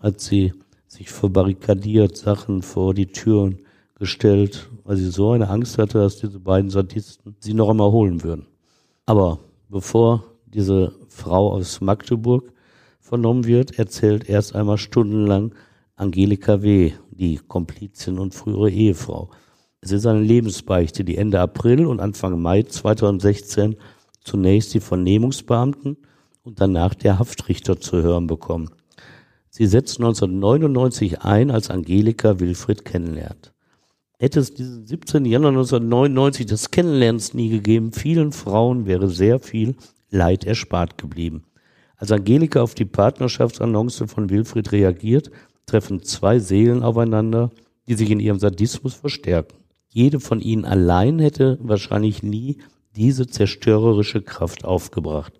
[0.00, 0.52] hat sie
[0.86, 3.58] sich verbarrikadiert, Sachen vor die Türen
[3.98, 8.22] gestellt, weil sie so eine Angst hatte, dass diese beiden Sadisten sie noch einmal holen
[8.22, 8.46] würden.
[9.06, 12.52] Aber bevor diese Frau aus Magdeburg
[13.00, 15.54] vernommen wird, erzählt erst einmal stundenlang
[15.96, 19.30] Angelika W., die Komplizin und frühere Ehefrau.
[19.80, 23.76] Es ist eine Lebensbeichte, die Ende April und Anfang Mai 2016
[24.22, 25.96] zunächst die Vernehmungsbeamten
[26.42, 28.70] und danach der Haftrichter zu hören bekommen.
[29.50, 33.53] Sie setzt 1999 ein, als Angelika Wilfried kennenlernt.
[34.24, 35.26] Hätte es diesen 17.
[35.26, 39.74] Januar 1999 des Kennenlernens nie gegeben, vielen Frauen wäre sehr viel
[40.08, 41.44] Leid erspart geblieben.
[41.98, 45.30] Als Angelika auf die Partnerschaftsannonce von Wilfried reagiert,
[45.66, 47.50] treffen zwei Seelen aufeinander,
[47.86, 49.58] die sich in ihrem Sadismus verstärken.
[49.90, 52.56] Jede von ihnen allein hätte wahrscheinlich nie
[52.96, 55.34] diese zerstörerische Kraft aufgebracht.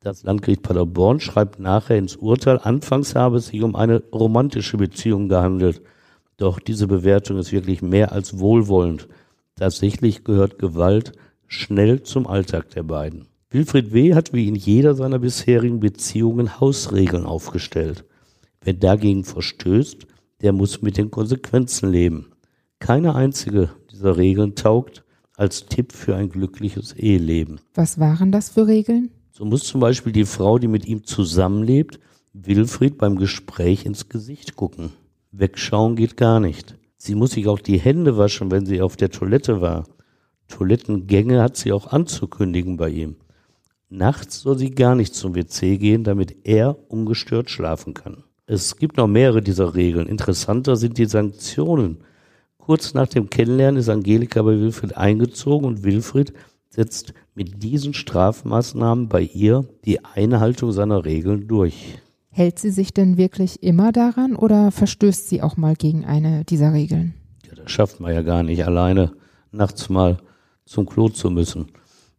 [0.00, 5.28] Das Landgericht Paderborn schreibt nachher ins Urteil, anfangs habe es sich um eine romantische Beziehung
[5.28, 5.82] gehandelt–
[6.38, 9.08] doch diese Bewertung ist wirklich mehr als wohlwollend.
[9.56, 11.12] Tatsächlich gehört Gewalt
[11.46, 13.26] schnell zum Alltag der beiden.
[13.50, 14.14] Wilfried W.
[14.14, 18.04] hat wie in jeder seiner bisherigen Beziehungen Hausregeln aufgestellt.
[18.62, 20.06] Wer dagegen verstößt,
[20.40, 22.26] der muss mit den Konsequenzen leben.
[22.78, 25.04] Keine einzige dieser Regeln taugt
[25.36, 27.60] als Tipp für ein glückliches Eheleben.
[27.74, 29.10] Was waren das für Regeln?
[29.32, 31.98] So muss zum Beispiel die Frau, die mit ihm zusammenlebt,
[32.32, 34.90] Wilfried beim Gespräch ins Gesicht gucken.
[35.30, 36.76] Wegschauen geht gar nicht.
[36.96, 39.84] Sie muss sich auch die Hände waschen, wenn sie auf der Toilette war.
[40.48, 43.16] Toilettengänge hat sie auch anzukündigen bei ihm.
[43.90, 48.24] Nachts soll sie gar nicht zum WC gehen, damit er ungestört schlafen kann.
[48.46, 50.06] Es gibt noch mehrere dieser Regeln.
[50.06, 51.98] Interessanter sind die Sanktionen.
[52.56, 56.32] Kurz nach dem Kennenlernen ist Angelika bei Wilfried eingezogen und Wilfried
[56.70, 61.98] setzt mit diesen Strafmaßnahmen bei ihr die Einhaltung seiner Regeln durch.
[62.30, 66.72] Hält sie sich denn wirklich immer daran oder verstößt sie auch mal gegen eine dieser
[66.72, 67.14] Regeln?
[67.46, 69.12] Ja, das schafft man ja gar nicht, alleine
[69.50, 70.18] nachts mal
[70.64, 71.66] zum Klo zu müssen.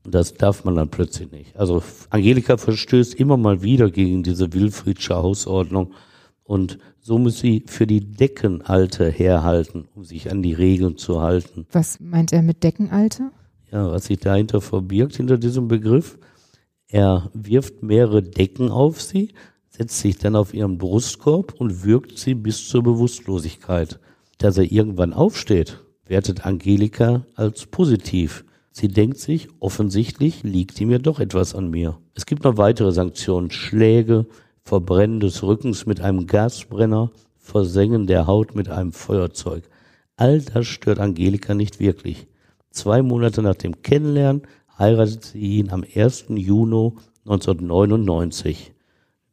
[0.03, 1.55] Und das darf man dann plötzlich nicht.
[1.57, 5.93] Also Angelika verstößt immer mal wieder gegen diese Wilfriedsche Hausordnung
[6.43, 11.67] und so muss sie für die Deckenalte herhalten, um sich an die Regeln zu halten.
[11.71, 13.31] Was meint er mit Deckenalte?
[13.71, 16.17] Ja, was sich dahinter verbirgt, hinter diesem Begriff.
[16.87, 19.31] Er wirft mehrere Decken auf sie,
[19.79, 23.97] setzt sich dann auf ihren Brustkorb und wirkt sie bis zur Bewusstlosigkeit.
[24.37, 28.43] Dass er irgendwann aufsteht, wertet Angelika als positiv.
[28.71, 31.97] Sie denkt sich, offensichtlich liegt ihm ja doch etwas an mir.
[32.13, 34.25] Es gibt noch weitere Sanktionen, Schläge,
[34.63, 39.63] Verbrennen des Rückens mit einem Gasbrenner, Versengen der Haut mit einem Feuerzeug.
[40.17, 42.27] All das stört Angelika nicht wirklich.
[42.71, 44.41] Zwei Monate nach dem Kennenlernen
[44.77, 46.25] heiratet sie ihn am 1.
[46.31, 46.91] Juni
[47.23, 48.73] 1999.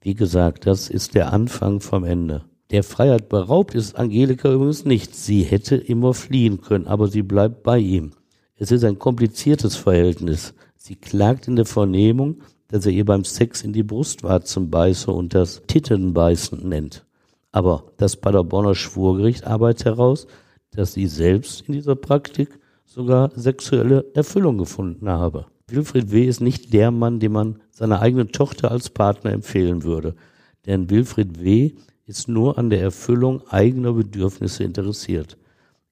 [0.06, 2.44] Wie gesagt, das ist der Anfang vom Ende.
[2.70, 5.16] Der Freiheit beraubt ist Angelika übrigens nicht.
[5.16, 8.12] Sie hätte immer fliehen können, aber sie bleibt bei ihm.
[8.54, 10.54] Es ist ein kompliziertes Verhältnis.
[10.76, 12.36] Sie klagt in der Vernehmung,
[12.68, 17.04] dass er ihr beim Sex in die Brustwarzen beiße und das Tittenbeißen nennt.
[17.50, 20.28] Aber das Paderborner Schwurgericht arbeitet heraus,
[20.70, 25.46] dass sie selbst in dieser Praktik sogar sexuelle Erfüllung gefunden habe.
[25.68, 26.24] Wilfried W.
[26.24, 30.14] ist nicht der Mann, den man seiner eigenen Tochter als Partner empfehlen würde.
[30.64, 31.72] Denn Wilfried W.
[32.06, 35.36] ist nur an der Erfüllung eigener Bedürfnisse interessiert.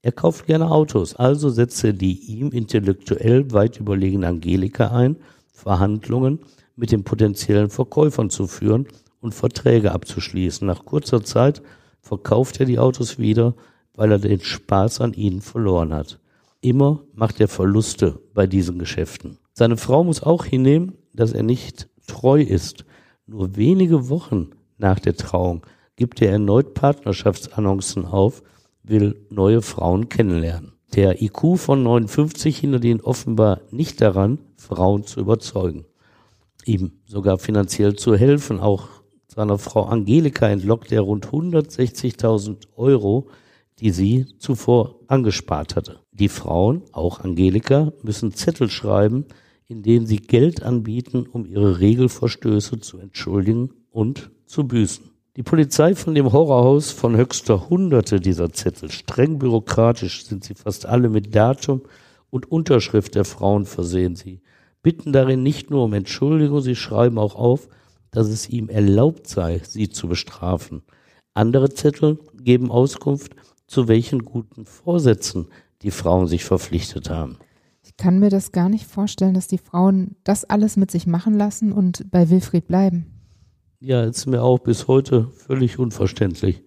[0.00, 5.16] Er kauft gerne Autos, also setzt er die ihm intellektuell weit überlegene Angelika ein,
[5.52, 6.38] Verhandlungen
[6.76, 8.86] mit den potenziellen Verkäufern zu führen
[9.20, 10.64] und Verträge abzuschließen.
[10.64, 11.62] Nach kurzer Zeit
[12.00, 13.54] verkauft er die Autos wieder,
[13.96, 16.20] weil er den Spaß an ihnen verloren hat.
[16.60, 19.38] Immer macht er Verluste bei diesen Geschäften.
[19.56, 22.84] Seine Frau muss auch hinnehmen, dass er nicht treu ist.
[23.26, 25.62] Nur wenige Wochen nach der Trauung
[25.94, 28.42] gibt er erneut Partnerschaftsannoncen auf,
[28.82, 30.72] will neue Frauen kennenlernen.
[30.94, 35.86] Der IQ von 59 hindert ihn offenbar nicht daran, Frauen zu überzeugen.
[36.64, 38.58] Ihm sogar finanziell zu helfen.
[38.58, 38.88] Auch
[39.28, 43.28] seiner Frau Angelika entlockt er rund 160.000 Euro,
[43.78, 46.00] die sie zuvor angespart hatte.
[46.12, 49.26] Die Frauen, auch Angelika, müssen Zettel schreiben,
[49.68, 55.10] in denen sie Geld anbieten, um ihre Regelverstöße zu entschuldigen und zu büßen.
[55.36, 58.90] Die Polizei von dem Horrorhaus von Höxter hunderte dieser Zettel.
[58.90, 61.82] Streng bürokratisch sind sie fast alle mit Datum
[62.30, 64.14] und Unterschrift der Frauen versehen.
[64.14, 64.42] Sie
[64.82, 67.68] bitten darin nicht nur um Entschuldigung, sie schreiben auch auf,
[68.12, 70.82] dass es ihm erlaubt sei, sie zu bestrafen.
[71.32, 73.34] Andere Zettel geben Auskunft,
[73.66, 75.48] zu welchen guten Vorsätzen
[75.82, 77.38] die Frauen sich verpflichtet haben.
[77.96, 81.34] Ich kann mir das gar nicht vorstellen, dass die Frauen das alles mit sich machen
[81.34, 83.06] lassen und bei Wilfried bleiben.
[83.78, 86.64] Ja, ist mir auch bis heute völlig unverständlich.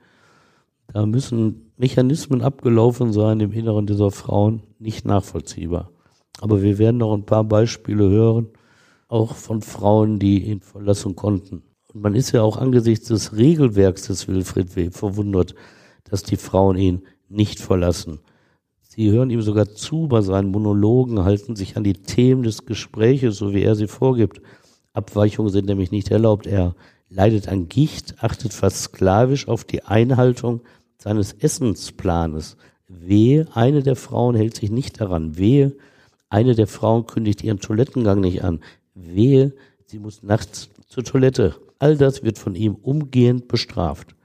[0.87, 5.91] Da müssen Mechanismen abgelaufen sein im Inneren dieser Frauen, nicht nachvollziehbar.
[6.39, 8.47] Aber wir werden noch ein paar Beispiele hören,
[9.09, 11.63] auch von Frauen, die ihn verlassen konnten.
[11.93, 14.91] Und man ist ja auch angesichts des Regelwerks des Wilfried W.
[14.91, 15.55] verwundert,
[16.05, 18.19] dass die Frauen ihn nicht verlassen.
[18.97, 23.37] Sie hören ihm sogar zu bei seinen Monologen, halten sich an die Themen des Gespräches,
[23.37, 24.41] so wie er sie vorgibt.
[24.91, 26.47] Abweichungen sind nämlich nicht erlaubt.
[26.47, 26.73] Er
[27.07, 30.61] leidet an Gicht, achtet fast sklavisch auf die Einhaltung
[30.97, 32.57] seines Essensplanes.
[32.87, 35.37] Wehe, eine der Frauen hält sich nicht daran.
[35.37, 35.75] Wehe,
[36.29, 38.61] eine der Frauen kündigt ihren Toilettengang nicht an.
[38.95, 39.53] Wehe,
[39.85, 41.53] sie muss nachts zur Toilette.
[41.77, 44.15] All das wird von ihm umgehend bestraft.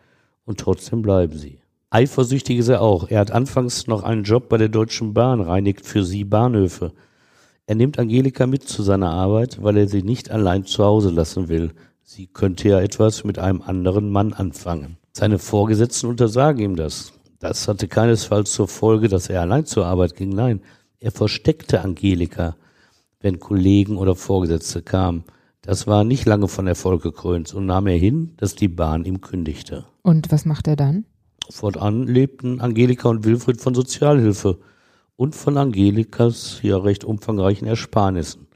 [0.46, 1.61] Und trotzdem bleiben sie.
[1.92, 3.10] Eifersüchtig ist er auch.
[3.10, 6.92] Er hat anfangs noch einen Job bei der Deutschen Bahn, reinigt für sie Bahnhöfe.
[7.66, 11.48] Er nimmt Angelika mit zu seiner Arbeit, weil er sie nicht allein zu Hause lassen
[11.50, 11.72] will.
[12.02, 14.96] Sie könnte ja etwas mit einem anderen Mann anfangen.
[15.12, 17.12] Seine Vorgesetzten untersagen ihm das.
[17.40, 20.30] Das hatte keinesfalls zur Folge, dass er allein zur Arbeit ging.
[20.30, 20.62] Nein,
[20.98, 22.56] er versteckte Angelika,
[23.20, 25.24] wenn Kollegen oder Vorgesetzte kamen.
[25.60, 29.20] Das war nicht lange von Erfolg gekrönt und nahm er hin, dass die Bahn ihm
[29.20, 29.84] kündigte.
[30.00, 31.04] Und was macht er dann?
[31.52, 34.58] Fortan lebten Angelika und Wilfried von Sozialhilfe
[35.16, 38.48] und von Angelikas ja recht umfangreichen Ersparnissen.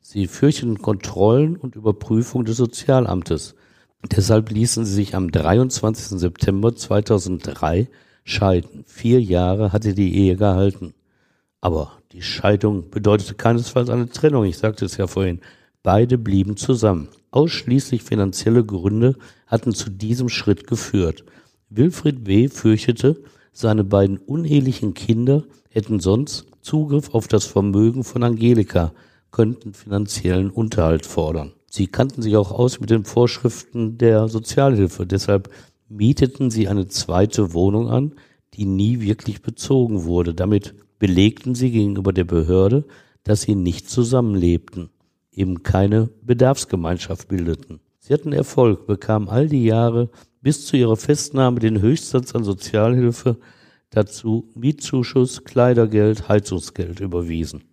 [0.00, 3.54] Sie fürchteten Kontrollen und Überprüfung des Sozialamtes.
[4.10, 6.18] Deshalb ließen sie sich am 23.
[6.18, 7.88] September 2003
[8.24, 8.84] scheiden.
[8.86, 10.94] Vier Jahre hatte die Ehe gehalten.
[11.60, 14.44] Aber die Scheidung bedeutete keinesfalls eine Trennung.
[14.46, 15.40] Ich sagte es ja vorhin.
[15.82, 17.08] Beide blieben zusammen.
[17.30, 19.16] Ausschließlich finanzielle Gründe
[19.46, 21.24] hatten zu diesem Schritt geführt.
[21.70, 22.48] Wilfried W.
[22.48, 28.92] fürchtete, seine beiden unehelichen Kinder hätten sonst Zugriff auf das Vermögen von Angelika,
[29.30, 31.52] könnten finanziellen Unterhalt fordern.
[31.70, 35.48] Sie kannten sich auch aus mit den Vorschriften der Sozialhilfe, deshalb
[35.88, 38.14] mieteten sie eine zweite Wohnung an,
[38.54, 40.34] die nie wirklich bezogen wurde.
[40.34, 42.84] Damit belegten sie gegenüber der Behörde,
[43.22, 44.90] dass sie nicht zusammenlebten,
[45.32, 47.78] eben keine Bedarfsgemeinschaft bildeten.
[48.00, 50.10] Sie hatten Erfolg, bekamen all die Jahre
[50.40, 53.36] bis zu ihrer Festnahme den Höchstsatz an Sozialhilfe,
[53.90, 57.64] dazu Mietzuschuss, Kleidergeld, Heizungsgeld überwiesen.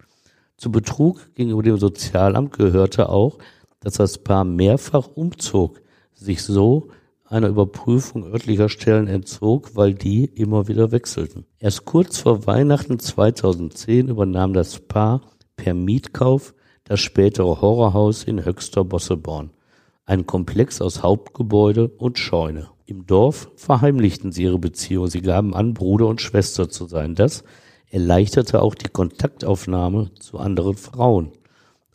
[0.57, 3.37] Zu Betrug gegenüber dem Sozialamt gehörte auch,
[3.79, 5.81] dass das Paar mehrfach umzog.
[6.13, 6.89] sich so
[7.25, 11.45] einer Überprüfung örtlicher Stellen entzog, weil die immer wieder wechselten.
[11.59, 15.21] Erst kurz vor Weihnachten 2010 übernahm das Paar
[15.55, 16.55] per Mietkauf
[16.85, 19.51] das spätere Horrorhaus in Höxter-Bosseborn,
[20.07, 22.69] ein Komplex aus Hauptgebäude und Scheune.
[22.85, 27.13] Im Dorf verheimlichten sie ihre Beziehung, sie gaben an, Bruder und Schwester zu sein.
[27.13, 27.43] Das
[27.89, 31.33] erleichterte auch die Kontaktaufnahme zu anderen Frauen.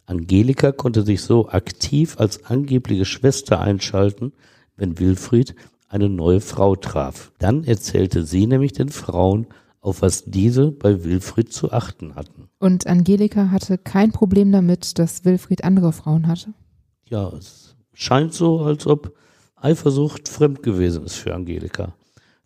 [0.04, 4.32] Angelika konnte sich so aktiv als angebliche Schwester einschalten,
[4.76, 5.54] wenn Wilfried
[5.88, 7.32] eine neue Frau traf.
[7.38, 9.46] Dann erzählte sie nämlich den Frauen,
[9.80, 12.48] auf was diese bei Wilfried zu achten hatten.
[12.58, 16.52] Und Angelika hatte kein Problem damit, dass Wilfried andere Frauen hatte?
[17.08, 17.61] Ja, es
[17.92, 19.14] scheint so, als ob
[19.56, 21.94] Eifersucht fremd gewesen ist für Angelika.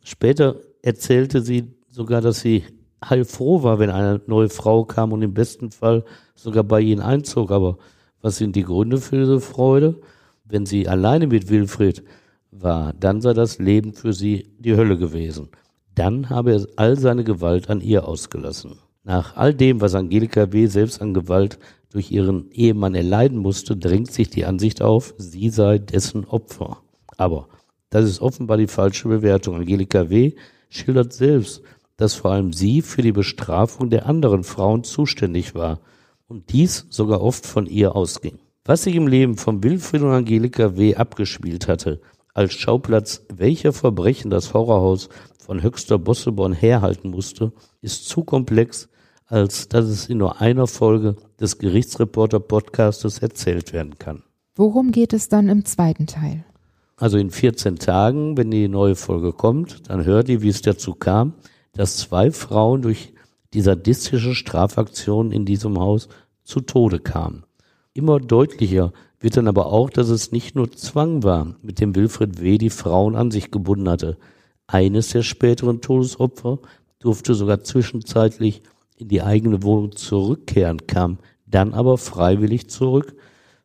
[0.02, 2.64] Später erzählte sie sogar, dass sie
[3.04, 7.50] heilfroh war, wenn eine neue Frau kam und im besten Fall sogar bei ihnen einzog.
[7.50, 7.78] Aber
[8.20, 10.00] was sind die Gründe für diese Freude?
[10.44, 12.04] Wenn sie alleine mit Wilfried
[12.50, 15.48] war, dann sei das Leben für sie die Hölle gewesen.
[15.94, 18.78] Dann habe er all seine Gewalt an ihr ausgelassen.
[19.02, 20.66] Nach all dem, was Angelika W.
[20.66, 21.58] selbst an Gewalt
[21.96, 26.82] durch ihren Ehemann erleiden musste, drängt sich die Ansicht auf, sie sei dessen Opfer.
[27.16, 27.48] Aber
[27.88, 29.56] das ist offenbar die falsche Bewertung.
[29.56, 30.34] Angelika W.
[30.68, 31.62] schildert selbst,
[31.96, 35.80] dass vor allem sie für die Bestrafung der anderen Frauen zuständig war
[36.28, 38.40] und dies sogar oft von ihr ausging.
[38.66, 40.96] Was sich im Leben von Wilfried und Angelika W.
[40.96, 42.02] abgespielt hatte,
[42.34, 48.90] als Schauplatz welcher Verbrechen das Horrorhaus von Höchster Bosseborn herhalten musste, ist zu komplex,
[49.26, 54.22] als dass es in nur einer Folge des Gerichtsreporter-Podcastes erzählt werden kann.
[54.54, 56.44] Worum geht es dann im zweiten Teil?
[56.96, 60.94] Also in 14 Tagen, wenn die neue Folge kommt, dann hört ihr, wie es dazu
[60.94, 61.34] kam,
[61.72, 63.12] dass zwei Frauen durch
[63.52, 66.08] die sadistische Strafaktion in diesem Haus
[66.42, 67.44] zu Tode kamen.
[67.92, 72.40] Immer deutlicher wird dann aber auch, dass es nicht nur Zwang war, mit dem Wilfried
[72.40, 72.58] W.
[72.58, 74.16] die Frauen an sich gebunden hatte.
[74.66, 76.58] Eines der späteren Todesopfer
[76.98, 78.62] durfte sogar zwischenzeitlich
[78.96, 83.14] in die eigene Wohnung zurückkehren, kam dann aber freiwillig zurück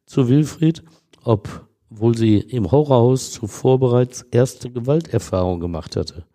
[0.06, 0.84] zu Wilfried,
[1.24, 6.26] obwohl sie im Horrorhaus zuvor bereits erste Gewalterfahrung gemacht hatte.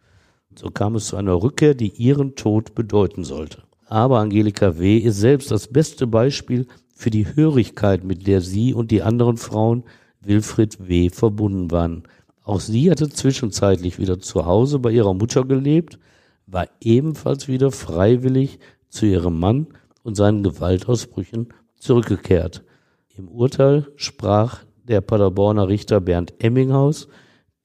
[0.55, 3.63] So kam es zu einer Rückkehr, die ihren Tod bedeuten sollte.
[3.89, 4.99] Aber Angelika W.
[4.99, 9.85] ist selbst das beste Beispiel für die Hörigkeit, mit der sie und die anderen Frauen
[10.21, 11.11] Wilfried W.
[11.11, 12.05] verbunden waren.
[12.43, 15.99] Auch sie hatte zwischenzeitlich wieder zu Hause bei ihrer Mutter gelebt,
[16.47, 18.59] war ebenfalls wieder freiwillig
[18.97, 19.69] zu ihrem Mann
[20.03, 22.65] und seinen Gewaltausbrüchen zurückgekehrt.
[23.17, 27.09] Im Urteil sprach der Paderborner Richter Bernd Emminghaus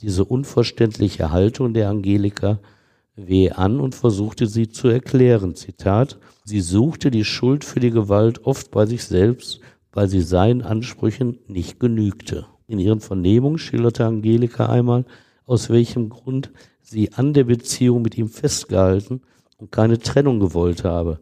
[0.01, 2.59] diese unverständliche Haltung der Angelika
[3.15, 3.51] W.
[3.51, 5.55] an und versuchte sie zu erklären.
[5.55, 9.59] Zitat, sie suchte die Schuld für die Gewalt oft bei sich selbst,
[9.91, 12.47] weil sie seinen Ansprüchen nicht genügte.
[12.67, 15.05] In ihren Vernehmungen schilderte Angelika einmal,
[15.45, 16.51] aus welchem Grund
[16.81, 19.21] sie an der Beziehung mit ihm festgehalten
[19.61, 21.19] und keine Trennung gewollt habe.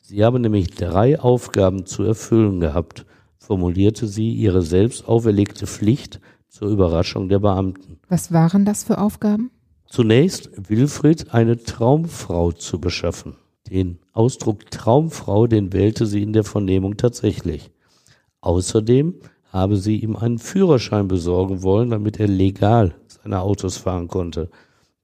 [0.00, 3.06] Sie habe nämlich drei Aufgaben zu erfüllen gehabt,
[3.38, 7.98] formulierte sie ihre selbst auferlegte Pflicht zur Überraschung der Beamten.
[8.08, 9.50] Was waren das für Aufgaben?
[9.86, 13.36] Zunächst Wilfried eine Traumfrau zu beschaffen.
[13.70, 17.70] Den Ausdruck Traumfrau, den wählte sie in der Vernehmung tatsächlich.
[18.40, 19.14] Außerdem
[19.50, 24.48] habe sie ihm einen Führerschein besorgen wollen, damit er legal seine Autos fahren konnte.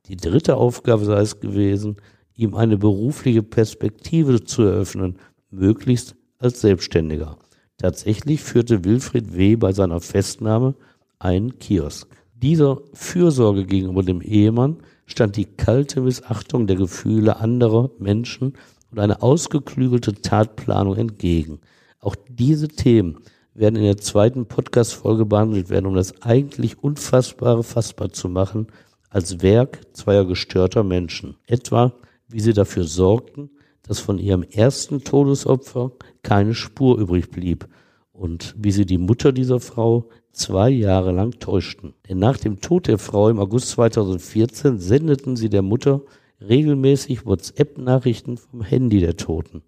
[0.07, 1.97] Die dritte Aufgabe sei es gewesen,
[2.39, 5.19] ihm eine berufliche Perspektive zu eröffnen,
[5.51, 7.37] möglichst als Selbstständiger.
[7.77, 9.57] Tatsächlich führte Wilfried W.
[9.57, 10.75] bei seiner Festnahme
[11.19, 12.09] einen Kiosk.
[12.35, 18.55] Dieser Fürsorge gegenüber dem Ehemann stand die kalte Missachtung der Gefühle anderer Menschen
[18.91, 21.61] und eine ausgeklügelte Tatplanung entgegen.
[22.01, 23.19] Auch diese Themen
[23.55, 28.69] werden in der zweiten Podcast-Folge behandelt werden, um das eigentlich Unfassbare fassbar zu machen
[29.11, 31.37] als Werk zweier gestörter Menschen.
[31.47, 31.93] Etwa,
[32.29, 33.51] wie sie dafür sorgten,
[33.83, 37.67] dass von ihrem ersten Todesopfer keine Spur übrig blieb
[38.13, 41.95] und wie sie die Mutter dieser Frau zwei Jahre lang täuschten.
[42.09, 46.03] Denn nach dem Tod der Frau im August 2014 sendeten sie der Mutter
[46.41, 49.63] regelmäßig WhatsApp-Nachrichten vom Handy der Toten.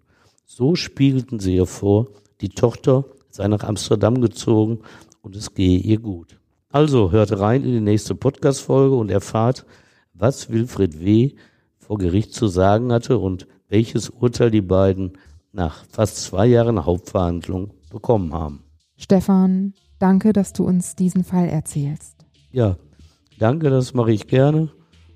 [0.45, 2.07] So spiegelten sie ihr vor,
[2.41, 4.79] die Tochter sei nach Amsterdam gezogen
[5.21, 6.39] und es gehe ihr gut.
[6.69, 9.65] Also hört rein in die nächste Podcast-Folge und erfahrt,
[10.13, 11.31] was Wilfried W.
[11.91, 15.17] vor Gericht zu sagen hatte und welches Urteil die beiden
[15.51, 18.63] nach fast zwei Jahren Hauptverhandlung bekommen haben.
[18.95, 22.25] Stefan, Danke, dass du uns diesen Fall erzählst.
[22.51, 22.77] Ja,
[23.37, 24.69] danke, das mache ich gerne.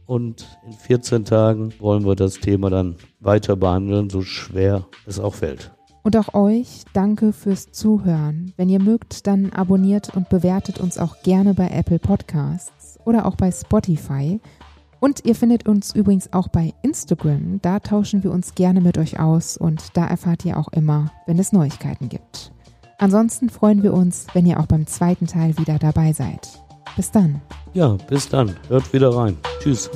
[0.05, 5.33] Und in 14 Tagen wollen wir das Thema dann weiter behandeln, so schwer es auch
[5.33, 5.71] fällt.
[6.03, 8.53] Und auch euch danke fürs Zuhören.
[8.57, 13.37] Wenn ihr mögt, dann abonniert und bewertet uns auch gerne bei Apple Podcasts oder auch
[13.37, 14.39] bei Spotify.
[14.99, 17.59] Und ihr findet uns übrigens auch bei Instagram.
[17.61, 21.39] Da tauschen wir uns gerne mit euch aus und da erfahrt ihr auch immer, wenn
[21.39, 22.51] es Neuigkeiten gibt.
[22.97, 26.47] Ansonsten freuen wir uns, wenn ihr auch beim zweiten Teil wieder dabei seid.
[26.95, 27.41] Bis dann.
[27.73, 28.55] Ja, bis dann.
[28.69, 29.37] Hört wieder rein.
[29.59, 29.89] Tschüss.